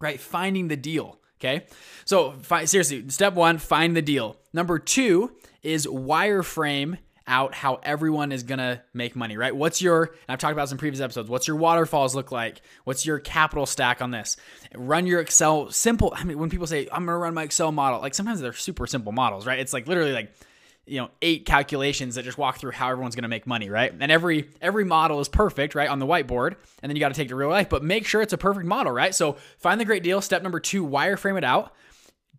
right? 0.00 0.20
Finding 0.20 0.68
the 0.68 0.76
deal. 0.76 1.18
Okay. 1.44 1.66
So, 2.06 2.32
fi- 2.42 2.64
seriously, 2.64 3.08
step 3.10 3.34
one, 3.34 3.58
find 3.58 3.94
the 3.94 4.02
deal. 4.02 4.36
Number 4.54 4.78
two 4.78 5.32
is 5.62 5.86
wireframe 5.86 6.98
out 7.26 7.54
how 7.54 7.80
everyone 7.82 8.32
is 8.32 8.42
gonna 8.42 8.82
make 8.92 9.16
money, 9.16 9.36
right? 9.36 9.54
What's 9.54 9.80
your, 9.80 10.14
I've 10.28 10.38
talked 10.38 10.52
about 10.52 10.68
some 10.68 10.76
previous 10.78 11.00
episodes, 11.00 11.28
what's 11.30 11.48
your 11.48 11.56
waterfalls 11.56 12.14
look 12.14 12.30
like? 12.30 12.60
What's 12.84 13.06
your 13.06 13.18
capital 13.18 13.64
stack 13.64 14.02
on 14.02 14.10
this? 14.10 14.36
Run 14.74 15.06
your 15.06 15.20
Excel 15.20 15.70
simple. 15.70 16.12
I 16.14 16.24
mean, 16.24 16.38
when 16.38 16.50
people 16.50 16.66
say, 16.66 16.86
I'm 16.92 17.06
gonna 17.06 17.18
run 17.18 17.34
my 17.34 17.44
Excel 17.44 17.72
model, 17.72 18.00
like 18.00 18.14
sometimes 18.14 18.40
they're 18.40 18.52
super 18.52 18.86
simple 18.86 19.12
models, 19.12 19.46
right? 19.46 19.58
It's 19.58 19.72
like 19.72 19.86
literally 19.86 20.12
like 20.12 20.34
you 20.86 21.00
know 21.00 21.10
eight 21.22 21.46
calculations 21.46 22.14
that 22.14 22.24
just 22.24 22.38
walk 22.38 22.58
through 22.58 22.72
how 22.72 22.90
everyone's 22.90 23.14
going 23.14 23.22
to 23.22 23.28
make 23.28 23.46
money 23.46 23.70
right? 23.70 23.92
And 23.98 24.10
every 24.12 24.50
every 24.60 24.84
model 24.84 25.20
is 25.20 25.28
perfect 25.28 25.74
right 25.74 25.88
on 25.88 25.98
the 25.98 26.06
whiteboard 26.06 26.56
and 26.82 26.90
then 26.90 26.96
you 26.96 27.00
got 27.00 27.08
to 27.08 27.14
take 27.14 27.26
it 27.26 27.28
to 27.30 27.36
real 27.36 27.48
life 27.48 27.68
but 27.68 27.82
make 27.82 28.06
sure 28.06 28.20
it's 28.22 28.32
a 28.32 28.38
perfect 28.38 28.66
model 28.66 28.92
right? 28.92 29.14
So 29.14 29.36
find 29.58 29.80
the 29.80 29.84
great 29.84 30.02
deal 30.02 30.20
step 30.20 30.42
number 30.42 30.60
two 30.60 30.86
wireframe 30.86 31.38
it 31.38 31.44
out. 31.44 31.72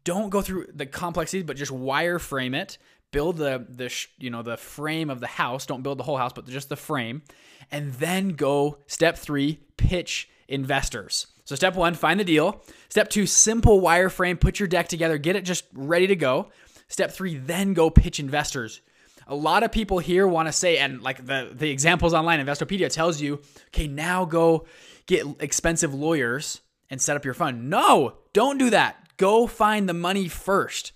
Don't 0.04 0.30
go 0.30 0.42
through 0.42 0.68
the 0.74 0.86
complexities 0.86 1.44
but 1.44 1.58
just 1.58 1.72
wireframe 1.72 2.56
it. 2.56 2.78
Build 3.12 3.38
the 3.38 3.66
the 3.70 3.94
you 4.18 4.30
know 4.30 4.42
the 4.42 4.58
frame 4.58 5.10
of 5.10 5.20
the 5.20 5.28
house. 5.28 5.66
Don't 5.66 5.82
build 5.82 5.98
the 5.98 6.04
whole 6.04 6.18
house 6.18 6.34
but 6.34 6.48
just 6.48 6.70
the 6.70 6.76
frame. 6.76 7.24
And 7.72 7.94
then 7.94 8.30
go 8.30 8.80
step 8.88 9.18
three 9.18 9.60
pitch 9.78 10.30
investors. 10.48 11.28
So 11.46 11.56
step 11.56 11.76
one 11.76 11.94
find 11.96 12.20
the 12.20 12.24
deal. 12.24 12.64
Step 12.90 13.10
two 13.10 13.26
simple 13.26 13.82
wireframe 13.82 14.40
put 14.40 14.60
your 14.60 14.68
deck 14.68 14.88
together 14.88 15.18
get 15.18 15.36
it 15.36 15.46
just 15.46 15.66
ready 15.74 16.08
to 16.08 16.16
go 16.16 16.50
Step 16.88 17.12
three, 17.12 17.38
then 17.38 17.74
go 17.74 17.90
pitch 17.90 18.20
investors. 18.20 18.82
A 19.28 19.36
lot 19.36 19.64
of 19.64 19.72
people 19.72 20.00
here 20.00 20.28
want 20.28 20.48
to 20.48 20.52
say, 20.52 20.78
and 20.78 21.02
like 21.02 21.26
the, 21.26 21.50
the 21.52 21.72
examples 21.72 22.14
online, 22.14 22.46
Investopedia 22.46 22.92
tells 22.92 23.20
you, 23.20 23.42
okay, 23.68 23.88
now 23.88 24.24
go 24.24 24.66
get 25.08 25.26
expensive 25.40 25.94
lawyers 25.94 26.62
and 26.90 27.02
set 27.02 27.16
up 27.18 27.26
your 27.26 27.34
fund. 27.34 27.70
No, 27.70 28.18
don't 28.34 28.58
do 28.60 28.70
that. 28.70 29.18
Go 29.18 29.48
find 29.48 29.90
the 29.90 29.94
money 29.94 30.28
first. 30.28 30.92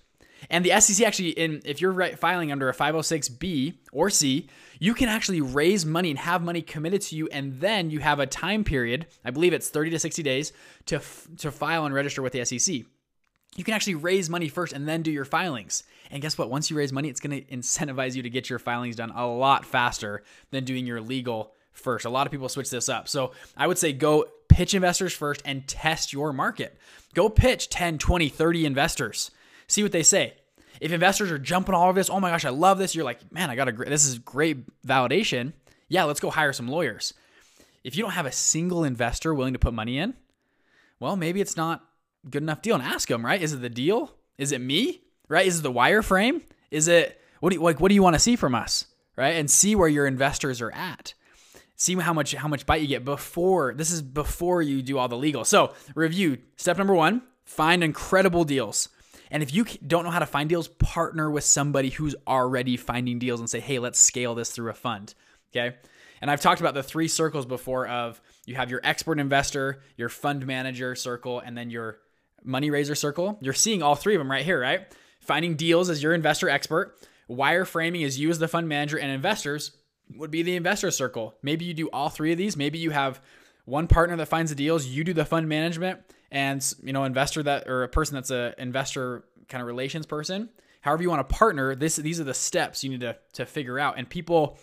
And 0.48 0.64
the 0.64 0.78
SEC 0.80 1.06
actually, 1.06 1.30
in 1.30 1.60
if 1.64 1.80
you're 1.80 2.16
filing 2.16 2.50
under 2.50 2.68
a 2.68 2.74
506B 2.74 3.74
or 3.92 4.08
C, 4.08 4.48
you 4.78 4.94
can 4.94 5.08
actually 5.08 5.40
raise 5.40 5.84
money 5.84 6.10
and 6.10 6.18
have 6.18 6.42
money 6.42 6.62
committed 6.62 7.02
to 7.02 7.16
you, 7.16 7.28
and 7.28 7.60
then 7.60 7.90
you 7.90 7.98
have 7.98 8.20
a 8.20 8.26
time 8.26 8.64
period. 8.64 9.06
I 9.24 9.30
believe 9.30 9.52
it's 9.52 9.68
30 9.68 9.90
to 9.90 9.98
60 9.98 10.22
days 10.22 10.52
to 10.86 11.00
to 11.38 11.50
file 11.50 11.84
and 11.84 11.94
register 11.94 12.22
with 12.22 12.32
the 12.32 12.44
SEC 12.44 12.84
you 13.60 13.64
can 13.64 13.74
actually 13.74 13.94
raise 13.94 14.30
money 14.30 14.48
first 14.48 14.72
and 14.72 14.88
then 14.88 15.02
do 15.02 15.10
your 15.10 15.26
filings. 15.26 15.84
And 16.10 16.22
guess 16.22 16.38
what? 16.38 16.48
Once 16.48 16.70
you 16.70 16.78
raise 16.78 16.94
money, 16.94 17.10
it's 17.10 17.20
going 17.20 17.44
to 17.44 17.54
incentivize 17.54 18.16
you 18.16 18.22
to 18.22 18.30
get 18.30 18.48
your 18.48 18.58
filings 18.58 18.96
done 18.96 19.12
a 19.14 19.26
lot 19.26 19.66
faster 19.66 20.22
than 20.50 20.64
doing 20.64 20.86
your 20.86 21.02
legal 21.02 21.52
first. 21.72 22.06
A 22.06 22.10
lot 22.10 22.26
of 22.26 22.30
people 22.30 22.48
switch 22.48 22.70
this 22.70 22.88
up. 22.88 23.06
So 23.06 23.32
I 23.58 23.66
would 23.66 23.76
say 23.76 23.92
go 23.92 24.24
pitch 24.48 24.72
investors 24.72 25.12
first 25.12 25.42
and 25.44 25.68
test 25.68 26.10
your 26.10 26.32
market. 26.32 26.78
Go 27.12 27.28
pitch 27.28 27.68
10, 27.68 27.98
20, 27.98 28.30
30 28.30 28.64
investors. 28.64 29.30
See 29.66 29.82
what 29.82 29.92
they 29.92 30.04
say. 30.04 30.32
If 30.80 30.90
investors 30.90 31.30
are 31.30 31.38
jumping 31.38 31.74
all 31.74 31.90
over 31.90 32.00
this, 32.00 32.08
oh 32.08 32.18
my 32.18 32.30
gosh, 32.30 32.46
I 32.46 32.50
love 32.50 32.78
this. 32.78 32.94
You're 32.94 33.04
like, 33.04 33.30
man, 33.30 33.50
I 33.50 33.56
got 33.56 33.68
a 33.68 33.72
great, 33.72 33.90
this 33.90 34.06
is 34.06 34.18
great 34.18 34.64
validation. 34.86 35.52
Yeah, 35.88 36.04
let's 36.04 36.20
go 36.20 36.30
hire 36.30 36.54
some 36.54 36.66
lawyers. 36.66 37.12
If 37.84 37.94
you 37.94 38.02
don't 38.02 38.12
have 38.12 38.24
a 38.24 38.32
single 38.32 38.84
investor 38.84 39.34
willing 39.34 39.52
to 39.52 39.58
put 39.58 39.74
money 39.74 39.98
in, 39.98 40.14
well, 40.98 41.14
maybe 41.14 41.42
it's 41.42 41.58
not 41.58 41.84
good 42.28 42.42
enough 42.42 42.62
deal 42.62 42.74
and 42.74 42.84
ask 42.84 43.08
them, 43.08 43.24
right? 43.24 43.40
Is 43.40 43.52
it 43.52 43.62
the 43.62 43.68
deal? 43.68 44.12
Is 44.38 44.52
it 44.52 44.60
me? 44.60 45.02
Right? 45.28 45.46
Is 45.46 45.60
it 45.60 45.62
the 45.62 45.72
wireframe? 45.72 46.42
Is 46.70 46.88
it 46.88 47.20
what 47.40 47.50
do 47.50 47.56
you 47.56 47.62
like 47.62 47.80
what 47.80 47.88
do 47.88 47.94
you 47.94 48.02
want 48.02 48.14
to 48.14 48.20
see 48.20 48.36
from 48.36 48.54
us? 48.54 48.86
Right? 49.16 49.36
And 49.36 49.50
see 49.50 49.74
where 49.74 49.88
your 49.88 50.06
investors 50.06 50.60
are 50.60 50.72
at. 50.72 51.14
See 51.76 51.94
how 51.94 52.12
much 52.12 52.34
how 52.34 52.48
much 52.48 52.66
bite 52.66 52.82
you 52.82 52.88
get 52.88 53.04
before 53.04 53.74
this 53.74 53.90
is 53.90 54.02
before 54.02 54.60
you 54.60 54.82
do 54.82 54.98
all 54.98 55.08
the 55.08 55.16
legal. 55.16 55.44
So, 55.44 55.74
review. 55.94 56.38
Step 56.56 56.76
number 56.78 56.94
1, 56.94 57.22
find 57.44 57.82
incredible 57.82 58.44
deals. 58.44 58.88
And 59.30 59.42
if 59.42 59.54
you 59.54 59.64
don't 59.86 60.04
know 60.04 60.10
how 60.10 60.18
to 60.18 60.26
find 60.26 60.48
deals, 60.48 60.66
partner 60.68 61.30
with 61.30 61.44
somebody 61.44 61.90
who's 61.90 62.16
already 62.26 62.76
finding 62.76 63.18
deals 63.18 63.40
and 63.40 63.48
say, 63.48 63.60
"Hey, 63.60 63.78
let's 63.78 63.98
scale 63.98 64.34
this 64.34 64.50
through 64.50 64.70
a 64.70 64.74
fund." 64.74 65.14
Okay? 65.50 65.76
And 66.20 66.30
I've 66.30 66.40
talked 66.40 66.60
about 66.60 66.74
the 66.74 66.82
three 66.82 67.08
circles 67.08 67.46
before 67.46 67.86
of 67.86 68.20
you 68.44 68.56
have 68.56 68.70
your 68.70 68.80
expert 68.84 69.18
investor, 69.18 69.82
your 69.96 70.08
fund 70.08 70.46
manager 70.46 70.94
circle, 70.94 71.40
and 71.40 71.56
then 71.56 71.70
your 71.70 72.00
money 72.44 72.70
raiser 72.70 72.94
circle. 72.94 73.38
You're 73.40 73.54
seeing 73.54 73.82
all 73.82 73.94
three 73.94 74.14
of 74.14 74.20
them 74.20 74.30
right 74.30 74.44
here, 74.44 74.60
right? 74.60 74.86
Finding 75.20 75.56
deals 75.56 75.90
as 75.90 76.02
your 76.02 76.14
investor 76.14 76.48
expert, 76.48 76.96
wireframing 77.28 78.04
as 78.04 78.18
you 78.18 78.30
as 78.30 78.38
the 78.38 78.48
fund 78.48 78.68
manager, 78.68 78.98
and 78.98 79.10
investors 79.10 79.72
would 80.16 80.30
be 80.30 80.42
the 80.42 80.56
investor 80.56 80.90
circle. 80.90 81.34
Maybe 81.42 81.64
you 81.64 81.74
do 81.74 81.88
all 81.90 82.08
three 82.08 82.32
of 82.32 82.38
these. 82.38 82.56
Maybe 82.56 82.78
you 82.78 82.90
have 82.90 83.20
one 83.64 83.86
partner 83.86 84.16
that 84.16 84.26
finds 84.26 84.50
the 84.50 84.56
deals, 84.56 84.86
you 84.86 85.04
do 85.04 85.12
the 85.12 85.24
fund 85.24 85.48
management, 85.48 86.00
and 86.30 86.74
you 86.82 86.92
know, 86.92 87.04
investor 87.04 87.42
that 87.42 87.68
or 87.68 87.82
a 87.82 87.88
person 87.88 88.14
that's 88.14 88.30
a 88.30 88.54
investor 88.58 89.24
kind 89.48 89.62
of 89.62 89.66
relations 89.66 90.06
person. 90.06 90.48
However 90.80 91.02
you 91.02 91.10
want 91.10 91.28
to 91.28 91.34
partner, 91.34 91.74
this 91.74 91.96
these 91.96 92.20
are 92.20 92.24
the 92.24 92.34
steps 92.34 92.82
you 92.82 92.90
need 92.90 93.00
to 93.00 93.16
to 93.34 93.46
figure 93.46 93.78
out. 93.78 93.98
And 93.98 94.08
people 94.08 94.58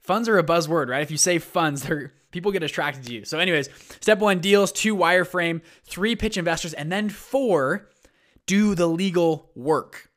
funds 0.00 0.28
are 0.28 0.38
a 0.38 0.44
buzzword, 0.44 0.88
right? 0.88 1.02
If 1.02 1.10
you 1.10 1.16
say 1.16 1.38
funds, 1.38 1.82
they're 1.82 2.12
People 2.30 2.52
get 2.52 2.62
attracted 2.62 3.04
to 3.04 3.12
you. 3.12 3.24
So, 3.24 3.38
anyways, 3.38 3.68
step 4.00 4.18
one 4.18 4.40
deals, 4.40 4.72
two 4.72 4.96
wireframe, 4.96 5.62
three 5.84 6.14
pitch 6.16 6.36
investors, 6.36 6.74
and 6.74 6.90
then 6.90 7.08
four 7.08 7.88
do 8.46 8.74
the 8.74 8.86
legal 8.86 9.50
work. 9.54 10.10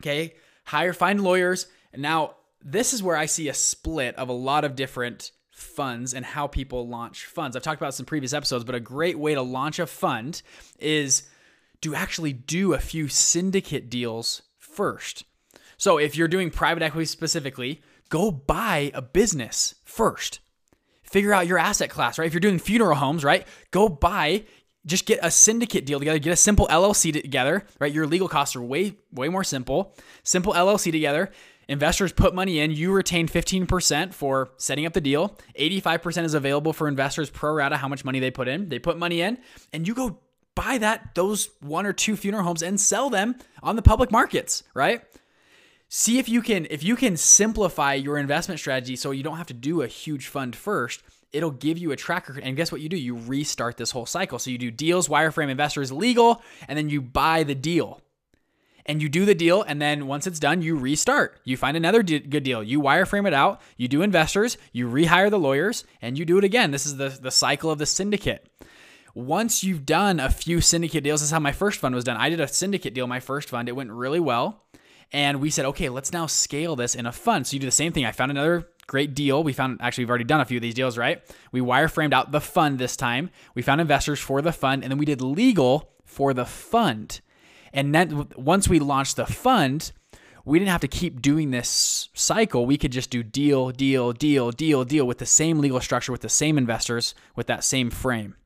Okay. 0.00 0.34
Hire, 0.64 0.92
find 0.92 1.22
lawyers. 1.22 1.66
And 1.92 2.02
now 2.02 2.34
this 2.60 2.92
is 2.92 3.02
where 3.02 3.16
I 3.16 3.26
see 3.26 3.48
a 3.48 3.54
split 3.54 4.16
of 4.16 4.28
a 4.28 4.32
lot 4.32 4.64
of 4.64 4.76
different 4.76 5.30
funds 5.52 6.12
and 6.12 6.24
how 6.24 6.46
people 6.46 6.86
launch 6.86 7.24
funds. 7.24 7.56
I've 7.56 7.62
talked 7.62 7.80
about 7.80 7.94
some 7.94 8.06
previous 8.06 8.32
episodes, 8.32 8.64
but 8.64 8.74
a 8.74 8.80
great 8.80 9.18
way 9.18 9.34
to 9.34 9.42
launch 9.42 9.78
a 9.78 9.86
fund 9.86 10.42
is 10.78 11.28
to 11.80 11.94
actually 11.94 12.32
do 12.32 12.74
a 12.74 12.78
few 12.78 13.08
syndicate 13.08 13.88
deals 13.88 14.42
first. 14.58 15.24
So 15.76 15.98
if 15.98 16.16
you're 16.16 16.28
doing 16.28 16.50
private 16.50 16.82
equity 16.82 17.06
specifically, 17.06 17.82
go 18.08 18.30
buy 18.30 18.90
a 18.94 19.02
business 19.02 19.76
first. 19.84 20.40
Figure 21.16 21.32
out 21.32 21.46
your 21.46 21.56
asset 21.56 21.88
class, 21.88 22.18
right? 22.18 22.26
If 22.26 22.34
you're 22.34 22.40
doing 22.40 22.58
funeral 22.58 22.94
homes, 22.94 23.24
right? 23.24 23.48
Go 23.70 23.88
buy 23.88 24.44
just 24.84 25.06
get 25.06 25.18
a 25.22 25.30
syndicate 25.30 25.86
deal 25.86 25.98
together, 25.98 26.18
get 26.18 26.34
a 26.34 26.36
simple 26.36 26.66
LLC 26.68 27.10
together, 27.10 27.64
right? 27.80 27.90
Your 27.90 28.06
legal 28.06 28.28
costs 28.28 28.54
are 28.54 28.60
way 28.60 28.98
way 29.10 29.30
more 29.30 29.42
simple. 29.42 29.96
Simple 30.24 30.52
LLC 30.52 30.92
together. 30.92 31.30
Investors 31.68 32.12
put 32.12 32.34
money 32.34 32.60
in, 32.60 32.70
you 32.70 32.92
retain 32.92 33.28
15% 33.28 34.12
for 34.12 34.50
setting 34.58 34.84
up 34.84 34.92
the 34.92 35.00
deal. 35.00 35.38
85% 35.58 36.24
is 36.24 36.34
available 36.34 36.74
for 36.74 36.86
investors 36.86 37.30
pro 37.30 37.54
rata 37.54 37.78
how 37.78 37.88
much 37.88 38.04
money 38.04 38.20
they 38.20 38.30
put 38.30 38.46
in. 38.46 38.68
They 38.68 38.78
put 38.78 38.98
money 38.98 39.22
in 39.22 39.38
and 39.72 39.88
you 39.88 39.94
go 39.94 40.18
buy 40.54 40.76
that 40.76 41.14
those 41.14 41.48
one 41.62 41.86
or 41.86 41.94
two 41.94 42.14
funeral 42.14 42.44
homes 42.44 42.60
and 42.60 42.78
sell 42.78 43.08
them 43.08 43.36
on 43.62 43.76
the 43.76 43.80
public 43.80 44.12
markets, 44.12 44.64
right? 44.74 45.00
See 45.88 46.18
if 46.18 46.28
you 46.28 46.42
can 46.42 46.66
if 46.70 46.82
you 46.82 46.96
can 46.96 47.16
simplify 47.16 47.94
your 47.94 48.18
investment 48.18 48.60
strategy 48.60 48.96
so 48.96 49.12
you 49.12 49.22
don't 49.22 49.36
have 49.36 49.46
to 49.46 49.54
do 49.54 49.82
a 49.82 49.86
huge 49.86 50.26
fund 50.26 50.56
first 50.56 51.02
it'll 51.36 51.50
give 51.50 51.78
you 51.78 51.92
a 51.92 51.96
tracker. 51.96 52.38
And 52.42 52.56
guess 52.56 52.72
what 52.72 52.80
you 52.80 52.88
do? 52.88 52.96
You 52.96 53.16
restart 53.16 53.76
this 53.76 53.90
whole 53.90 54.06
cycle. 54.06 54.38
So 54.38 54.50
you 54.50 54.58
do 54.58 54.70
deals, 54.70 55.08
wireframe 55.08 55.50
investors 55.50 55.92
legal, 55.92 56.42
and 56.66 56.78
then 56.78 56.88
you 56.88 57.00
buy 57.00 57.42
the 57.42 57.54
deal. 57.54 58.00
And 58.88 59.02
you 59.02 59.08
do 59.08 59.24
the 59.24 59.34
deal, 59.34 59.62
and 59.62 59.82
then 59.82 60.06
once 60.06 60.28
it's 60.28 60.38
done, 60.38 60.62
you 60.62 60.76
restart. 60.76 61.40
You 61.44 61.56
find 61.56 61.76
another 61.76 62.04
good 62.04 62.44
deal. 62.44 62.62
You 62.62 62.80
wireframe 62.80 63.26
it 63.26 63.34
out. 63.34 63.60
You 63.76 63.88
do 63.88 64.02
investors. 64.02 64.58
You 64.72 64.88
rehire 64.88 65.28
the 65.28 65.40
lawyers, 65.40 65.84
and 66.00 66.16
you 66.16 66.24
do 66.24 66.38
it 66.38 66.44
again. 66.44 66.70
This 66.70 66.86
is 66.86 66.96
the 66.96 67.08
the 67.08 67.32
cycle 67.32 67.68
of 67.68 67.78
the 67.78 67.86
syndicate. 67.86 68.48
Once 69.12 69.64
you've 69.64 69.86
done 69.86 70.20
a 70.20 70.30
few 70.30 70.60
syndicate 70.60 71.02
deals, 71.02 71.20
this 71.20 71.28
is 71.28 71.32
how 71.32 71.40
my 71.40 71.50
first 71.50 71.80
fund 71.80 71.96
was 71.96 72.04
done. 72.04 72.16
I 72.16 72.30
did 72.30 72.38
a 72.38 72.46
syndicate 72.46 72.94
deal, 72.94 73.08
my 73.08 73.18
first 73.18 73.48
fund. 73.48 73.68
It 73.68 73.74
went 73.74 73.90
really 73.90 74.20
well. 74.20 74.62
And 75.12 75.40
we 75.40 75.50
said, 75.50 75.64
okay, 75.66 75.88
let's 75.88 76.12
now 76.12 76.26
scale 76.26 76.76
this 76.76 76.94
in 76.94 77.06
a 77.06 77.12
fund. 77.12 77.46
So 77.46 77.54
you 77.54 77.60
do 77.60 77.66
the 77.66 77.72
same 77.72 77.92
thing. 77.92 78.04
I 78.04 78.12
found 78.12 78.30
another 78.30 78.68
great 78.86 79.14
deal. 79.14 79.42
We 79.42 79.52
found 79.52 79.78
actually 79.80 80.04
we've 80.04 80.10
already 80.10 80.24
done 80.24 80.40
a 80.40 80.44
few 80.44 80.58
of 80.58 80.62
these 80.62 80.74
deals, 80.74 80.98
right? 80.98 81.22
We 81.52 81.60
wireframed 81.60 82.12
out 82.12 82.32
the 82.32 82.40
fund 82.40 82.78
this 82.78 82.96
time. 82.96 83.30
We 83.54 83.62
found 83.62 83.80
investors 83.80 84.20
for 84.20 84.42
the 84.42 84.52
fund, 84.52 84.82
and 84.82 84.90
then 84.90 84.98
we 84.98 85.06
did 85.06 85.20
legal 85.20 85.90
for 86.04 86.34
the 86.34 86.44
fund. 86.44 87.20
And 87.72 87.94
then 87.94 88.28
once 88.36 88.68
we 88.68 88.78
launched 88.78 89.16
the 89.16 89.26
fund, 89.26 89.92
we 90.44 90.58
didn't 90.58 90.70
have 90.70 90.80
to 90.82 90.88
keep 90.88 91.20
doing 91.20 91.50
this 91.50 92.08
cycle. 92.14 92.66
We 92.66 92.78
could 92.78 92.92
just 92.92 93.10
do 93.10 93.22
deal, 93.22 93.70
deal, 93.70 94.12
deal, 94.12 94.52
deal, 94.52 94.84
deal 94.84 95.06
with 95.06 95.18
the 95.18 95.26
same 95.26 95.58
legal 95.58 95.80
structure, 95.80 96.12
with 96.12 96.20
the 96.20 96.28
same 96.28 96.56
investors, 96.56 97.14
with 97.34 97.48
that 97.48 97.64
same 97.64 97.90
frame. 97.90 98.36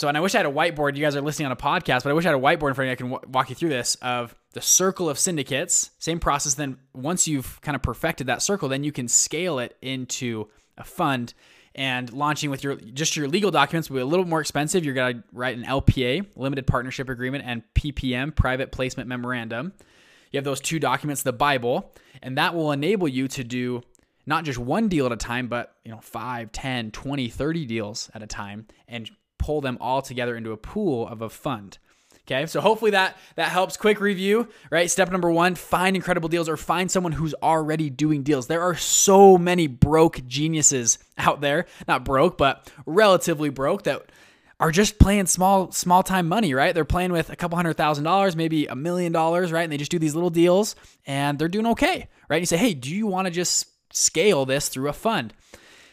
So, 0.00 0.08
and 0.08 0.16
I 0.16 0.20
wish 0.20 0.34
I 0.34 0.38
had 0.38 0.46
a 0.46 0.50
whiteboard. 0.50 0.96
You 0.96 1.02
guys 1.02 1.14
are 1.14 1.20
listening 1.20 1.44
on 1.44 1.52
a 1.52 1.56
podcast, 1.56 2.04
but 2.04 2.06
I 2.06 2.12
wish 2.14 2.24
I 2.24 2.30
had 2.30 2.38
a 2.38 2.40
whiteboard 2.40 2.68
in 2.68 2.74
front 2.74 2.78
of 2.78 2.84
you. 2.86 2.92
I 2.92 2.94
can 2.94 3.10
w- 3.10 3.30
walk 3.30 3.50
you 3.50 3.54
through 3.54 3.68
this 3.68 3.96
of 3.96 4.34
the 4.54 4.62
circle 4.62 5.10
of 5.10 5.18
syndicates, 5.18 5.90
same 5.98 6.18
process. 6.18 6.54
Then 6.54 6.78
once 6.94 7.28
you've 7.28 7.60
kind 7.60 7.76
of 7.76 7.82
perfected 7.82 8.26
that 8.28 8.40
circle, 8.40 8.70
then 8.70 8.82
you 8.82 8.92
can 8.92 9.08
scale 9.08 9.58
it 9.58 9.76
into 9.82 10.48
a 10.78 10.84
fund 10.84 11.34
and 11.74 12.10
launching 12.14 12.48
with 12.48 12.64
your 12.64 12.76
just 12.76 13.14
your 13.14 13.28
legal 13.28 13.50
documents 13.50 13.90
will 13.90 13.96
be 13.96 14.00
a 14.00 14.06
little 14.06 14.24
more 14.24 14.40
expensive. 14.40 14.86
You're 14.86 14.94
gonna 14.94 15.22
write 15.34 15.58
an 15.58 15.64
LPA, 15.64 16.28
limited 16.34 16.66
partnership 16.66 17.10
agreement, 17.10 17.44
and 17.46 17.62
PPM, 17.74 18.34
private 18.34 18.72
placement 18.72 19.06
memorandum. 19.06 19.74
You 20.32 20.38
have 20.38 20.44
those 20.44 20.62
two 20.62 20.78
documents, 20.78 21.24
the 21.24 21.34
Bible, 21.34 21.92
and 22.22 22.38
that 22.38 22.54
will 22.54 22.72
enable 22.72 23.06
you 23.06 23.28
to 23.28 23.44
do 23.44 23.82
not 24.24 24.44
just 24.44 24.58
one 24.58 24.88
deal 24.88 25.04
at 25.04 25.12
a 25.12 25.16
time, 25.16 25.48
but 25.48 25.74
you 25.84 25.90
know, 25.90 26.00
5, 26.00 26.52
10, 26.52 26.90
20, 26.90 27.28
30 27.28 27.66
deals 27.66 28.10
at 28.14 28.22
a 28.22 28.26
time 28.26 28.66
and 28.88 29.10
pull 29.40 29.60
them 29.60 29.78
all 29.80 30.02
together 30.02 30.36
into 30.36 30.52
a 30.52 30.56
pool 30.56 31.08
of 31.08 31.22
a 31.22 31.28
fund. 31.28 31.78
Okay, 32.30 32.46
so 32.46 32.60
hopefully 32.60 32.92
that 32.92 33.16
that 33.34 33.48
helps. 33.48 33.76
Quick 33.76 33.98
review, 33.98 34.46
right? 34.70 34.88
Step 34.88 35.10
number 35.10 35.30
one: 35.30 35.56
find 35.56 35.96
incredible 35.96 36.28
deals 36.28 36.48
or 36.48 36.56
find 36.56 36.88
someone 36.88 37.12
who's 37.12 37.34
already 37.42 37.90
doing 37.90 38.22
deals. 38.22 38.46
There 38.46 38.62
are 38.62 38.76
so 38.76 39.36
many 39.36 39.66
broke 39.66 40.24
geniuses 40.26 40.98
out 41.18 41.40
there, 41.40 41.66
not 41.88 42.04
broke, 42.04 42.38
but 42.38 42.70
relatively 42.86 43.48
broke 43.48 43.82
that 43.84 44.12
are 44.60 44.70
just 44.70 44.98
playing 44.98 45.26
small 45.26 45.72
small 45.72 46.02
time 46.04 46.28
money, 46.28 46.54
right? 46.54 46.74
They're 46.74 46.84
playing 46.84 47.10
with 47.10 47.30
a 47.30 47.36
couple 47.36 47.56
hundred 47.56 47.74
thousand 47.74 48.04
dollars, 48.04 48.36
maybe 48.36 48.66
a 48.66 48.76
million 48.76 49.10
dollars, 49.10 49.50
right? 49.50 49.62
And 49.62 49.72
they 49.72 49.78
just 49.78 49.90
do 49.90 49.98
these 49.98 50.14
little 50.14 50.30
deals 50.30 50.76
and 51.06 51.38
they're 51.38 51.48
doing 51.48 51.66
okay, 51.68 52.08
right? 52.28 52.36
And 52.36 52.42
you 52.42 52.46
say, 52.46 52.58
hey, 52.58 52.74
do 52.74 52.94
you 52.94 53.06
want 53.06 53.26
to 53.26 53.32
just 53.32 53.66
scale 53.92 54.44
this 54.44 54.68
through 54.68 54.88
a 54.88 54.92
fund? 54.92 55.32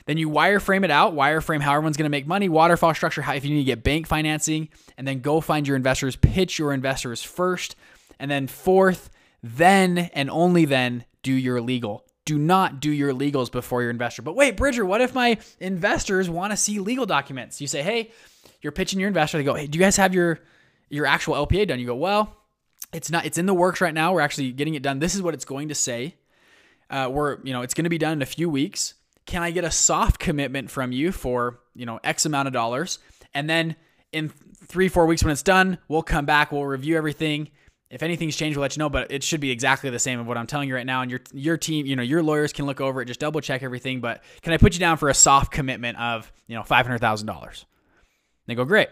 Then 0.07 0.17
you 0.17 0.29
wireframe 0.29 0.85
it 0.85 0.89
out, 0.89 1.15
wireframe 1.15 1.59
how 1.59 1.73
everyone's 1.73 1.97
going 1.97 2.05
to 2.05 2.09
make 2.09 2.25
money, 2.25 2.47
waterfall 2.47 2.93
structure, 2.93 3.21
how 3.21 3.33
if 3.33 3.43
you 3.43 3.51
need 3.51 3.61
to 3.61 3.65
get 3.65 3.83
bank 3.83 4.07
financing, 4.07 4.69
and 4.97 5.05
then 5.05 5.19
go 5.19 5.41
find 5.41 5.67
your 5.67 5.75
investors, 5.75 6.15
pitch 6.15 6.57
your 6.57 6.71
investors 6.71 7.21
first, 7.21 7.75
and 8.17 8.31
then 8.31 8.47
fourth, 8.47 9.09
then 9.43 9.97
and 10.13 10.29
only 10.29 10.63
then 10.63 11.03
do 11.23 11.33
your 11.33 11.59
legal. 11.59 12.05
Do 12.23 12.39
not 12.39 12.79
do 12.79 12.89
your 12.89 13.13
legals 13.13 13.51
before 13.51 13.81
your 13.81 13.91
investor. 13.91 14.21
But 14.21 14.35
wait, 14.35 14.55
Bridger, 14.55 14.85
what 14.85 15.01
if 15.01 15.13
my 15.13 15.37
investors 15.59 16.29
want 16.29 16.51
to 16.51 16.57
see 16.57 16.79
legal 16.79 17.05
documents? 17.05 17.59
You 17.59 17.67
say, 17.67 17.83
hey, 17.83 18.11
you're 18.61 18.71
pitching 18.71 19.01
your 19.01 19.09
investor. 19.09 19.37
They 19.37 19.43
go, 19.43 19.55
hey, 19.55 19.67
do 19.67 19.77
you 19.77 19.83
guys 19.83 19.97
have 19.97 20.13
your 20.13 20.39
your 20.89 21.05
actual 21.05 21.35
LPA 21.35 21.67
done? 21.67 21.79
You 21.79 21.85
go, 21.85 21.95
well, 21.95 22.33
it's 22.93 23.11
not. 23.11 23.25
It's 23.25 23.37
in 23.37 23.45
the 23.45 23.53
works 23.53 23.81
right 23.81 23.93
now. 23.93 24.13
We're 24.13 24.21
actually 24.21 24.53
getting 24.53 24.75
it 24.75 24.83
done. 24.83 24.99
This 24.99 25.15
is 25.15 25.21
what 25.21 25.33
it's 25.33 25.45
going 25.45 25.67
to 25.67 25.75
say. 25.75 26.15
Uh, 26.89 27.09
we're 27.11 27.39
you 27.43 27.51
know 27.51 27.61
it's 27.61 27.73
going 27.73 27.83
to 27.83 27.89
be 27.89 27.97
done 27.97 28.13
in 28.13 28.21
a 28.21 28.25
few 28.25 28.49
weeks 28.49 28.93
can 29.27 29.43
I 29.43 29.51
get 29.51 29.63
a 29.63 29.71
soft 29.71 30.19
commitment 30.19 30.71
from 30.71 30.91
you 30.91 31.11
for, 31.11 31.59
you 31.75 31.85
know, 31.85 31.99
X 32.03 32.25
amount 32.25 32.47
of 32.47 32.53
dollars? 32.53 32.97
And 33.33 33.47
then 33.47 33.75
in 34.11 34.29
three, 34.29 34.87
four 34.87 35.05
weeks 35.05 35.23
when 35.23 35.31
it's 35.31 35.43
done, 35.43 35.77
we'll 35.87 36.01
come 36.01 36.25
back, 36.25 36.51
we'll 36.51 36.65
review 36.65 36.97
everything. 36.97 37.49
If 37.89 38.03
anything's 38.03 38.35
changed, 38.35 38.57
we'll 38.57 38.63
let 38.63 38.75
you 38.75 38.79
know, 38.79 38.89
but 38.89 39.11
it 39.11 39.23
should 39.23 39.39
be 39.39 39.51
exactly 39.51 39.89
the 39.89 39.99
same 39.99 40.19
of 40.19 40.27
what 40.27 40.37
I'm 40.37 40.47
telling 40.47 40.67
you 40.67 40.75
right 40.75 40.85
now. 40.85 41.01
And 41.01 41.11
your 41.11 41.21
your 41.33 41.57
team, 41.57 41.85
you 41.85 41.95
know, 41.95 42.03
your 42.03 42.23
lawyers 42.23 42.51
can 42.51 42.65
look 42.65 42.81
over 42.81 43.01
it, 43.01 43.05
just 43.05 43.19
double 43.19 43.39
check 43.39 43.63
everything. 43.63 44.01
But 44.01 44.23
can 44.41 44.51
I 44.51 44.57
put 44.57 44.73
you 44.73 44.79
down 44.79 44.97
for 44.97 45.07
a 45.09 45.13
soft 45.13 45.51
commitment 45.51 45.97
of, 45.97 46.31
you 46.47 46.55
know, 46.55 46.63
five 46.63 46.85
hundred 46.85 46.99
thousand 46.99 47.27
dollars? 47.27 47.65
They 48.45 48.55
go, 48.55 48.65
great. 48.65 48.89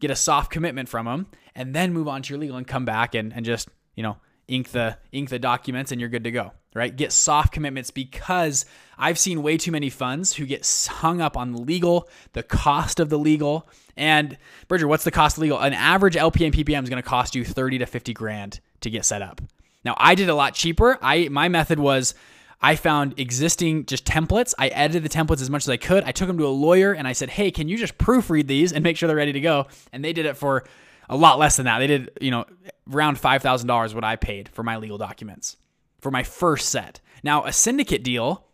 Get 0.00 0.10
a 0.10 0.16
soft 0.16 0.50
commitment 0.50 0.88
from 0.88 1.06
them, 1.06 1.26
and 1.54 1.74
then 1.74 1.92
move 1.92 2.08
on 2.08 2.22
to 2.22 2.34
your 2.34 2.38
legal 2.38 2.56
and 2.56 2.66
come 2.66 2.84
back 2.84 3.14
and, 3.14 3.32
and 3.32 3.46
just, 3.46 3.68
you 3.94 4.02
know, 4.02 4.16
ink 4.48 4.70
the 4.70 4.98
ink 5.12 5.30
the 5.30 5.38
documents 5.38 5.92
and 5.92 6.00
you're 6.00 6.10
good 6.10 6.24
to 6.24 6.30
go 6.30 6.52
right 6.74 6.96
get 6.96 7.12
soft 7.12 7.52
commitments 7.52 7.90
because 7.90 8.66
i've 8.98 9.18
seen 9.18 9.42
way 9.42 9.56
too 9.56 9.72
many 9.72 9.88
funds 9.88 10.34
who 10.34 10.44
get 10.44 10.66
hung 10.90 11.20
up 11.20 11.36
on 11.36 11.52
the 11.52 11.60
legal 11.60 12.08
the 12.32 12.42
cost 12.42 13.00
of 13.00 13.08
the 13.08 13.18
legal 13.18 13.68
and 13.96 14.36
bridger 14.68 14.86
what's 14.86 15.04
the 15.04 15.10
cost 15.10 15.36
of 15.36 15.42
legal 15.42 15.58
an 15.58 15.72
average 15.72 16.16
lp 16.16 16.44
and 16.44 16.54
ppm 16.54 16.82
is 16.82 16.90
going 16.90 17.02
to 17.02 17.08
cost 17.08 17.34
you 17.34 17.44
30 17.44 17.78
to 17.78 17.86
50 17.86 18.12
grand 18.12 18.60
to 18.80 18.90
get 18.90 19.04
set 19.04 19.22
up 19.22 19.40
now 19.84 19.94
i 19.96 20.14
did 20.14 20.28
a 20.28 20.34
lot 20.34 20.54
cheaper 20.54 20.98
i 21.00 21.28
my 21.28 21.48
method 21.48 21.78
was 21.78 22.14
I 22.62 22.76
found 22.76 23.20
existing 23.20 23.84
just 23.84 24.06
templates. 24.06 24.54
I 24.58 24.68
edited 24.68 25.02
the 25.02 25.10
templates 25.10 25.42
as 25.42 25.50
much 25.50 25.64
as 25.64 25.68
I 25.68 25.76
could. 25.76 26.02
I 26.04 26.12
took 26.12 26.28
them 26.28 26.38
to 26.38 26.46
a 26.46 26.48
lawyer 26.48 26.92
and 26.92 27.06
I 27.06 27.12
said, 27.12 27.28
"Hey, 27.28 27.50
can 27.50 27.68
you 27.68 27.76
just 27.76 27.98
proofread 27.98 28.46
these 28.46 28.72
and 28.72 28.82
make 28.82 28.96
sure 28.96 29.06
they're 29.06 29.14
ready 29.14 29.34
to 29.34 29.40
go?" 29.40 29.66
And 29.92 30.02
they 30.02 30.14
did 30.14 30.24
it 30.24 30.38
for 30.38 30.64
a 31.10 31.14
lot 31.14 31.38
less 31.38 31.56
than 31.56 31.66
that. 31.66 31.80
They 31.80 31.86
did, 31.86 32.10
you 32.22 32.30
know, 32.30 32.46
around 32.90 33.18
$5,000 33.18 33.94
what 33.94 34.02
I 34.02 34.16
paid 34.16 34.48
for 34.48 34.62
my 34.62 34.78
legal 34.78 34.96
documents 34.96 35.58
for 36.04 36.10
my 36.10 36.22
first 36.22 36.68
set. 36.68 37.00
Now, 37.22 37.44
a 37.46 37.52
syndicate 37.52 38.04
deal, 38.04 38.44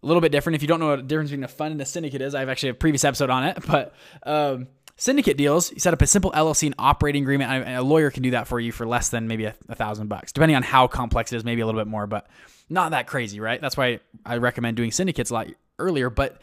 a 0.00 0.06
little 0.06 0.20
bit 0.20 0.30
different. 0.30 0.54
If 0.54 0.62
you 0.62 0.68
don't 0.68 0.78
know 0.78 0.90
what 0.90 0.96
the 0.96 1.02
difference 1.02 1.30
between 1.30 1.42
a 1.42 1.48
fund 1.48 1.72
and 1.72 1.80
a 1.80 1.84
syndicate 1.84 2.22
is, 2.22 2.36
I 2.36 2.40
have 2.40 2.48
actually 2.48 2.68
a 2.68 2.74
previous 2.74 3.04
episode 3.04 3.30
on 3.30 3.44
it. 3.44 3.58
But 3.66 3.94
um, 4.22 4.68
syndicate 4.96 5.36
deals, 5.36 5.72
you 5.72 5.80
set 5.80 5.92
up 5.92 6.00
a 6.00 6.06
simple 6.06 6.30
LLC 6.30 6.66
and 6.66 6.74
operating 6.78 7.22
agreement. 7.24 7.50
And 7.50 7.76
a 7.76 7.82
lawyer 7.82 8.12
can 8.12 8.22
do 8.22 8.30
that 8.30 8.46
for 8.46 8.60
you 8.60 8.70
for 8.70 8.86
less 8.86 9.08
than 9.08 9.26
maybe 9.26 9.44
a, 9.46 9.56
a 9.68 9.74
thousand 9.74 10.06
bucks, 10.06 10.30
depending 10.30 10.54
on 10.54 10.62
how 10.62 10.86
complex 10.86 11.32
it 11.32 11.36
is, 11.36 11.44
maybe 11.44 11.62
a 11.62 11.66
little 11.66 11.80
bit 11.80 11.88
more, 11.88 12.06
but 12.06 12.28
not 12.70 12.92
that 12.92 13.08
crazy, 13.08 13.40
right? 13.40 13.60
That's 13.60 13.76
why 13.76 13.98
I 14.24 14.36
recommend 14.36 14.76
doing 14.76 14.92
syndicates 14.92 15.30
a 15.30 15.34
lot 15.34 15.48
earlier. 15.80 16.10
But 16.10 16.40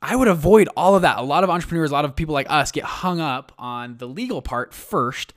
I 0.00 0.16
would 0.16 0.28
avoid 0.28 0.70
all 0.74 0.96
of 0.96 1.02
that. 1.02 1.18
A 1.18 1.22
lot 1.22 1.44
of 1.44 1.50
entrepreneurs, 1.50 1.90
a 1.90 1.92
lot 1.92 2.06
of 2.06 2.16
people 2.16 2.32
like 2.32 2.46
us 2.48 2.72
get 2.72 2.84
hung 2.84 3.20
up 3.20 3.52
on 3.58 3.98
the 3.98 4.08
legal 4.08 4.40
part 4.40 4.72
first. 4.72 5.34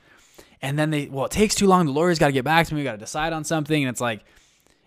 And 0.62 0.78
then 0.78 0.90
they, 0.90 1.06
well, 1.06 1.24
it 1.24 1.30
takes 1.30 1.54
too 1.54 1.66
long. 1.66 1.86
The 1.86 1.92
lawyer's 1.92 2.18
got 2.18 2.26
to 2.26 2.32
get 2.32 2.44
back 2.44 2.66
to 2.66 2.74
me. 2.74 2.80
We 2.80 2.84
got 2.84 2.92
to 2.92 2.98
decide 2.98 3.32
on 3.32 3.44
something. 3.44 3.82
And 3.82 3.90
it's 3.90 4.00
like, 4.00 4.24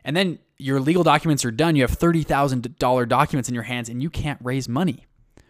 and 0.03 0.15
then 0.15 0.39
your 0.57 0.79
legal 0.79 1.03
documents 1.03 1.43
are 1.45 1.51
done. 1.51 1.75
You 1.75 1.81
have 1.81 1.97
$30,000 1.97 3.07
documents 3.09 3.49
in 3.49 3.55
your 3.55 3.63
hands 3.63 3.89
and 3.89 4.01
you 4.01 4.09
can't 4.09 4.39
raise 4.43 4.69
money, 4.69 5.05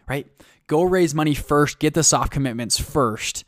right? 0.08 0.26
Go 0.66 0.82
raise 0.82 1.14
money 1.14 1.34
first, 1.34 1.78
get 1.78 1.92
the 1.92 2.02
soft 2.02 2.32
commitments 2.32 2.78
first, 2.80 3.44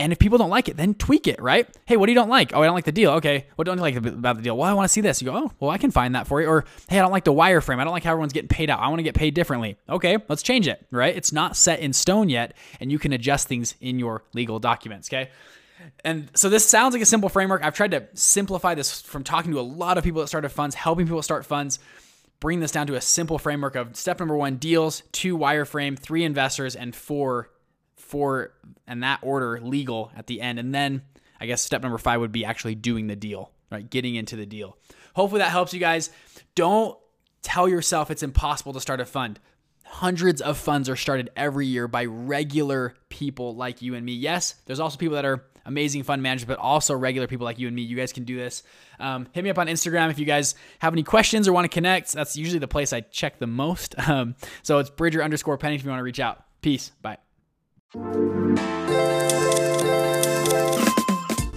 And 0.00 0.12
if 0.12 0.18
people 0.18 0.38
don't 0.38 0.48
like 0.48 0.70
it, 0.70 0.78
then 0.78 0.94
tweak 0.94 1.26
it, 1.26 1.42
right? 1.42 1.68
Hey, 1.84 1.98
what 1.98 2.06
do 2.06 2.12
you 2.12 2.16
don't 2.16 2.30
like? 2.30 2.54
Oh, 2.54 2.62
I 2.62 2.64
don't 2.64 2.74
like 2.74 2.86
the 2.86 2.92
deal. 2.92 3.10
Okay, 3.12 3.44
what 3.56 3.66
don't 3.66 3.76
you 3.76 3.82
like 3.82 3.96
about 3.96 4.36
the 4.36 4.42
deal? 4.42 4.56
Well, 4.56 4.66
I 4.68 4.72
want 4.72 4.86
to 4.86 4.88
see 4.92 5.02
this. 5.02 5.20
You 5.20 5.26
go, 5.26 5.36
oh, 5.36 5.52
well, 5.60 5.70
I 5.70 5.76
can 5.76 5.90
find 5.90 6.14
that 6.14 6.26
for 6.26 6.40
you. 6.40 6.48
Or 6.48 6.64
hey, 6.88 6.98
I 6.98 7.02
don't 7.02 7.12
like 7.12 7.24
the 7.24 7.34
wireframe. 7.34 7.78
I 7.78 7.84
don't 7.84 7.92
like 7.92 8.04
how 8.04 8.12
everyone's 8.12 8.32
getting 8.32 8.48
paid 8.48 8.70
out. 8.70 8.80
I 8.80 8.88
want 8.88 9.00
to 9.00 9.02
get 9.02 9.14
paid 9.14 9.34
differently. 9.34 9.76
Okay, 9.90 10.16
let's 10.26 10.42
change 10.42 10.68
it, 10.68 10.86
right? 10.90 11.14
It's 11.14 11.32
not 11.32 11.54
set 11.54 11.80
in 11.80 11.92
stone 11.92 12.30
yet, 12.30 12.54
and 12.80 12.90
you 12.90 12.98
can 12.98 13.12
adjust 13.12 13.46
things 13.46 13.74
in 13.78 13.98
your 13.98 14.24
legal 14.32 14.58
documents. 14.58 15.08
Okay. 15.10 15.28
And 16.04 16.30
so 16.34 16.48
this 16.48 16.66
sounds 16.66 16.92
like 16.92 17.02
a 17.02 17.06
simple 17.06 17.28
framework. 17.28 17.64
I've 17.64 17.74
tried 17.74 17.90
to 17.92 18.06
simplify 18.14 18.74
this 18.74 19.02
from 19.02 19.24
talking 19.24 19.52
to 19.52 19.60
a 19.60 19.62
lot 19.62 19.98
of 19.98 20.04
people 20.04 20.20
that 20.20 20.28
started 20.28 20.48
funds, 20.50 20.74
helping 20.74 21.06
people 21.06 21.22
start 21.22 21.46
funds, 21.46 21.78
bring 22.40 22.60
this 22.60 22.72
down 22.72 22.86
to 22.86 22.94
a 22.94 23.00
simple 23.00 23.38
framework 23.38 23.76
of 23.76 23.96
step 23.96 24.18
number 24.18 24.36
one, 24.36 24.56
deals, 24.56 25.02
two, 25.12 25.36
wireframe, 25.36 25.98
three, 25.98 26.24
investors, 26.24 26.74
and 26.74 26.94
four, 26.94 27.50
four, 27.96 28.52
and 28.86 29.02
that 29.02 29.20
order, 29.22 29.60
legal 29.60 30.10
at 30.16 30.26
the 30.26 30.40
end. 30.40 30.58
And 30.58 30.74
then 30.74 31.02
I 31.40 31.46
guess 31.46 31.62
step 31.62 31.82
number 31.82 31.98
five 31.98 32.20
would 32.20 32.32
be 32.32 32.44
actually 32.44 32.74
doing 32.74 33.06
the 33.06 33.16
deal, 33.16 33.52
right? 33.70 33.88
Getting 33.88 34.14
into 34.14 34.36
the 34.36 34.46
deal. 34.46 34.76
Hopefully 35.14 35.40
that 35.40 35.50
helps 35.50 35.74
you 35.74 35.80
guys. 35.80 36.10
Don't 36.54 36.98
tell 37.42 37.68
yourself 37.68 38.10
it's 38.10 38.22
impossible 38.22 38.72
to 38.72 38.80
start 38.80 39.00
a 39.00 39.06
fund. 39.06 39.38
Hundreds 39.84 40.40
of 40.40 40.56
funds 40.56 40.88
are 40.88 40.96
started 40.96 41.30
every 41.36 41.66
year 41.66 41.88
by 41.88 42.04
regular 42.04 42.94
people 43.08 43.56
like 43.56 43.82
you 43.82 43.94
and 43.94 44.06
me. 44.06 44.12
Yes, 44.12 44.54
there's 44.66 44.78
also 44.78 44.96
people 44.96 45.16
that 45.16 45.24
are 45.24 45.44
amazing 45.70 46.02
fund 46.02 46.22
managers, 46.22 46.44
but 46.44 46.58
also 46.58 46.94
regular 46.94 47.26
people 47.26 47.44
like 47.44 47.58
you 47.58 47.66
and 47.66 47.74
me. 47.74 47.82
You 47.82 47.96
guys 47.96 48.12
can 48.12 48.24
do 48.24 48.36
this. 48.36 48.62
Um, 48.98 49.28
hit 49.32 49.44
me 49.44 49.50
up 49.50 49.58
on 49.58 49.68
Instagram 49.68 50.10
if 50.10 50.18
you 50.18 50.26
guys 50.26 50.54
have 50.80 50.92
any 50.92 51.02
questions 51.02 51.48
or 51.48 51.52
want 51.52 51.64
to 51.64 51.68
connect. 51.74 52.12
That's 52.12 52.36
usually 52.36 52.58
the 52.58 52.68
place 52.68 52.92
I 52.92 53.00
check 53.00 53.38
the 53.38 53.46
most. 53.46 53.94
Um, 54.10 54.34
so 54.64 54.78
it's 54.78 54.90
Bridger 54.90 55.22
underscore 55.22 55.56
Penny 55.56 55.76
if 55.76 55.84
you 55.84 55.90
want 55.90 56.00
to 56.00 56.04
reach 56.04 56.18
out. 56.18 56.42
Peace. 56.62 56.90
Bye. 57.00 57.18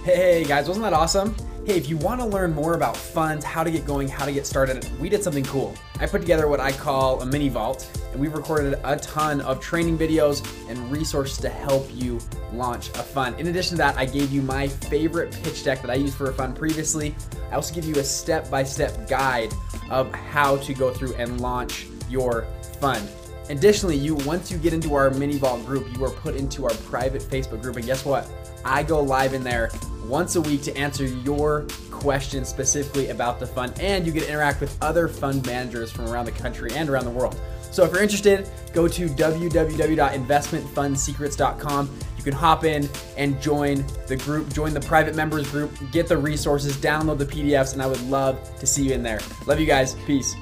Hey 0.04 0.44
guys, 0.44 0.68
wasn't 0.68 0.84
that 0.84 0.92
awesome? 0.92 1.34
Hey, 1.66 1.78
if 1.78 1.88
you 1.88 1.96
want 1.96 2.20
to 2.20 2.26
learn 2.26 2.52
more 2.52 2.74
about 2.74 2.94
funds, 2.94 3.42
how 3.42 3.64
to 3.64 3.70
get 3.70 3.86
going, 3.86 4.06
how 4.06 4.26
to 4.26 4.32
get 4.32 4.46
started, 4.46 4.86
we 5.00 5.08
did 5.08 5.22
something 5.22 5.44
cool. 5.44 5.74
I 5.98 6.04
put 6.04 6.20
together 6.20 6.46
what 6.46 6.60
I 6.60 6.72
call 6.72 7.22
a 7.22 7.26
mini 7.26 7.48
vault, 7.48 7.90
and 8.12 8.20
we 8.20 8.28
recorded 8.28 8.78
a 8.84 8.96
ton 8.96 9.40
of 9.40 9.60
training 9.60 9.96
videos 9.96 10.46
and 10.68 10.92
resources 10.92 11.38
to 11.38 11.48
help 11.48 11.88
you 11.90 12.18
launch 12.52 12.90
a 12.90 13.02
fund. 13.02 13.40
In 13.40 13.46
addition 13.46 13.70
to 13.70 13.76
that, 13.78 13.96
I 13.96 14.04
gave 14.04 14.30
you 14.30 14.42
my 14.42 14.68
favorite 14.68 15.32
pitch 15.42 15.64
deck 15.64 15.80
that 15.80 15.90
I 15.90 15.94
used 15.94 16.16
for 16.16 16.28
a 16.28 16.34
fund 16.34 16.54
previously. 16.54 17.14
I 17.50 17.54
also 17.54 17.74
give 17.74 17.86
you 17.86 17.94
a 17.94 18.04
step 18.04 18.50
by 18.50 18.62
step 18.62 19.08
guide 19.08 19.50
of 19.88 20.12
how 20.12 20.58
to 20.58 20.74
go 20.74 20.92
through 20.92 21.14
and 21.14 21.40
launch 21.40 21.86
your 22.10 22.42
fund. 22.78 23.08
Additionally, 23.48 23.96
you 23.96 24.16
once 24.16 24.50
you 24.50 24.58
get 24.58 24.74
into 24.74 24.94
our 24.94 25.10
mini 25.12 25.38
vault 25.38 25.64
group, 25.64 25.86
you 25.96 26.04
are 26.04 26.10
put 26.10 26.36
into 26.36 26.64
our 26.64 26.74
private 26.74 27.22
Facebook 27.22 27.62
group, 27.62 27.76
and 27.76 27.86
guess 27.86 28.04
what? 28.04 28.30
I 28.66 28.82
go 28.82 29.00
live 29.00 29.32
in 29.32 29.42
there 29.42 29.70
once 30.08 30.36
a 30.36 30.40
week 30.40 30.62
to 30.62 30.74
answer 30.76 31.04
your 31.04 31.66
questions 31.90 32.48
specifically 32.48 33.10
about 33.10 33.40
the 33.40 33.46
fund, 33.46 33.74
and 33.80 34.06
you 34.06 34.12
get 34.12 34.22
to 34.24 34.28
interact 34.28 34.60
with 34.60 34.76
other 34.82 35.08
fund 35.08 35.44
managers 35.46 35.90
from 35.90 36.06
around 36.08 36.26
the 36.26 36.32
country 36.32 36.70
and 36.74 36.88
around 36.88 37.04
the 37.04 37.10
world. 37.10 37.40
So 37.70 37.84
if 37.84 37.92
you're 37.92 38.02
interested, 38.02 38.48
go 38.72 38.86
to 38.86 39.08
www.investmentfundsecrets.com. 39.08 41.98
You 42.16 42.22
can 42.22 42.32
hop 42.32 42.64
in 42.64 42.88
and 43.16 43.42
join 43.42 43.84
the 44.06 44.16
group, 44.16 44.52
join 44.52 44.72
the 44.72 44.80
private 44.80 45.16
members 45.16 45.50
group, 45.50 45.72
get 45.90 46.06
the 46.06 46.16
resources, 46.16 46.76
download 46.76 47.18
the 47.18 47.26
PDFs, 47.26 47.72
and 47.72 47.82
I 47.82 47.86
would 47.86 48.00
love 48.02 48.38
to 48.60 48.66
see 48.66 48.84
you 48.84 48.92
in 48.92 49.02
there. 49.02 49.18
Love 49.46 49.58
you 49.58 49.66
guys. 49.66 49.96
Peace. 50.06 50.36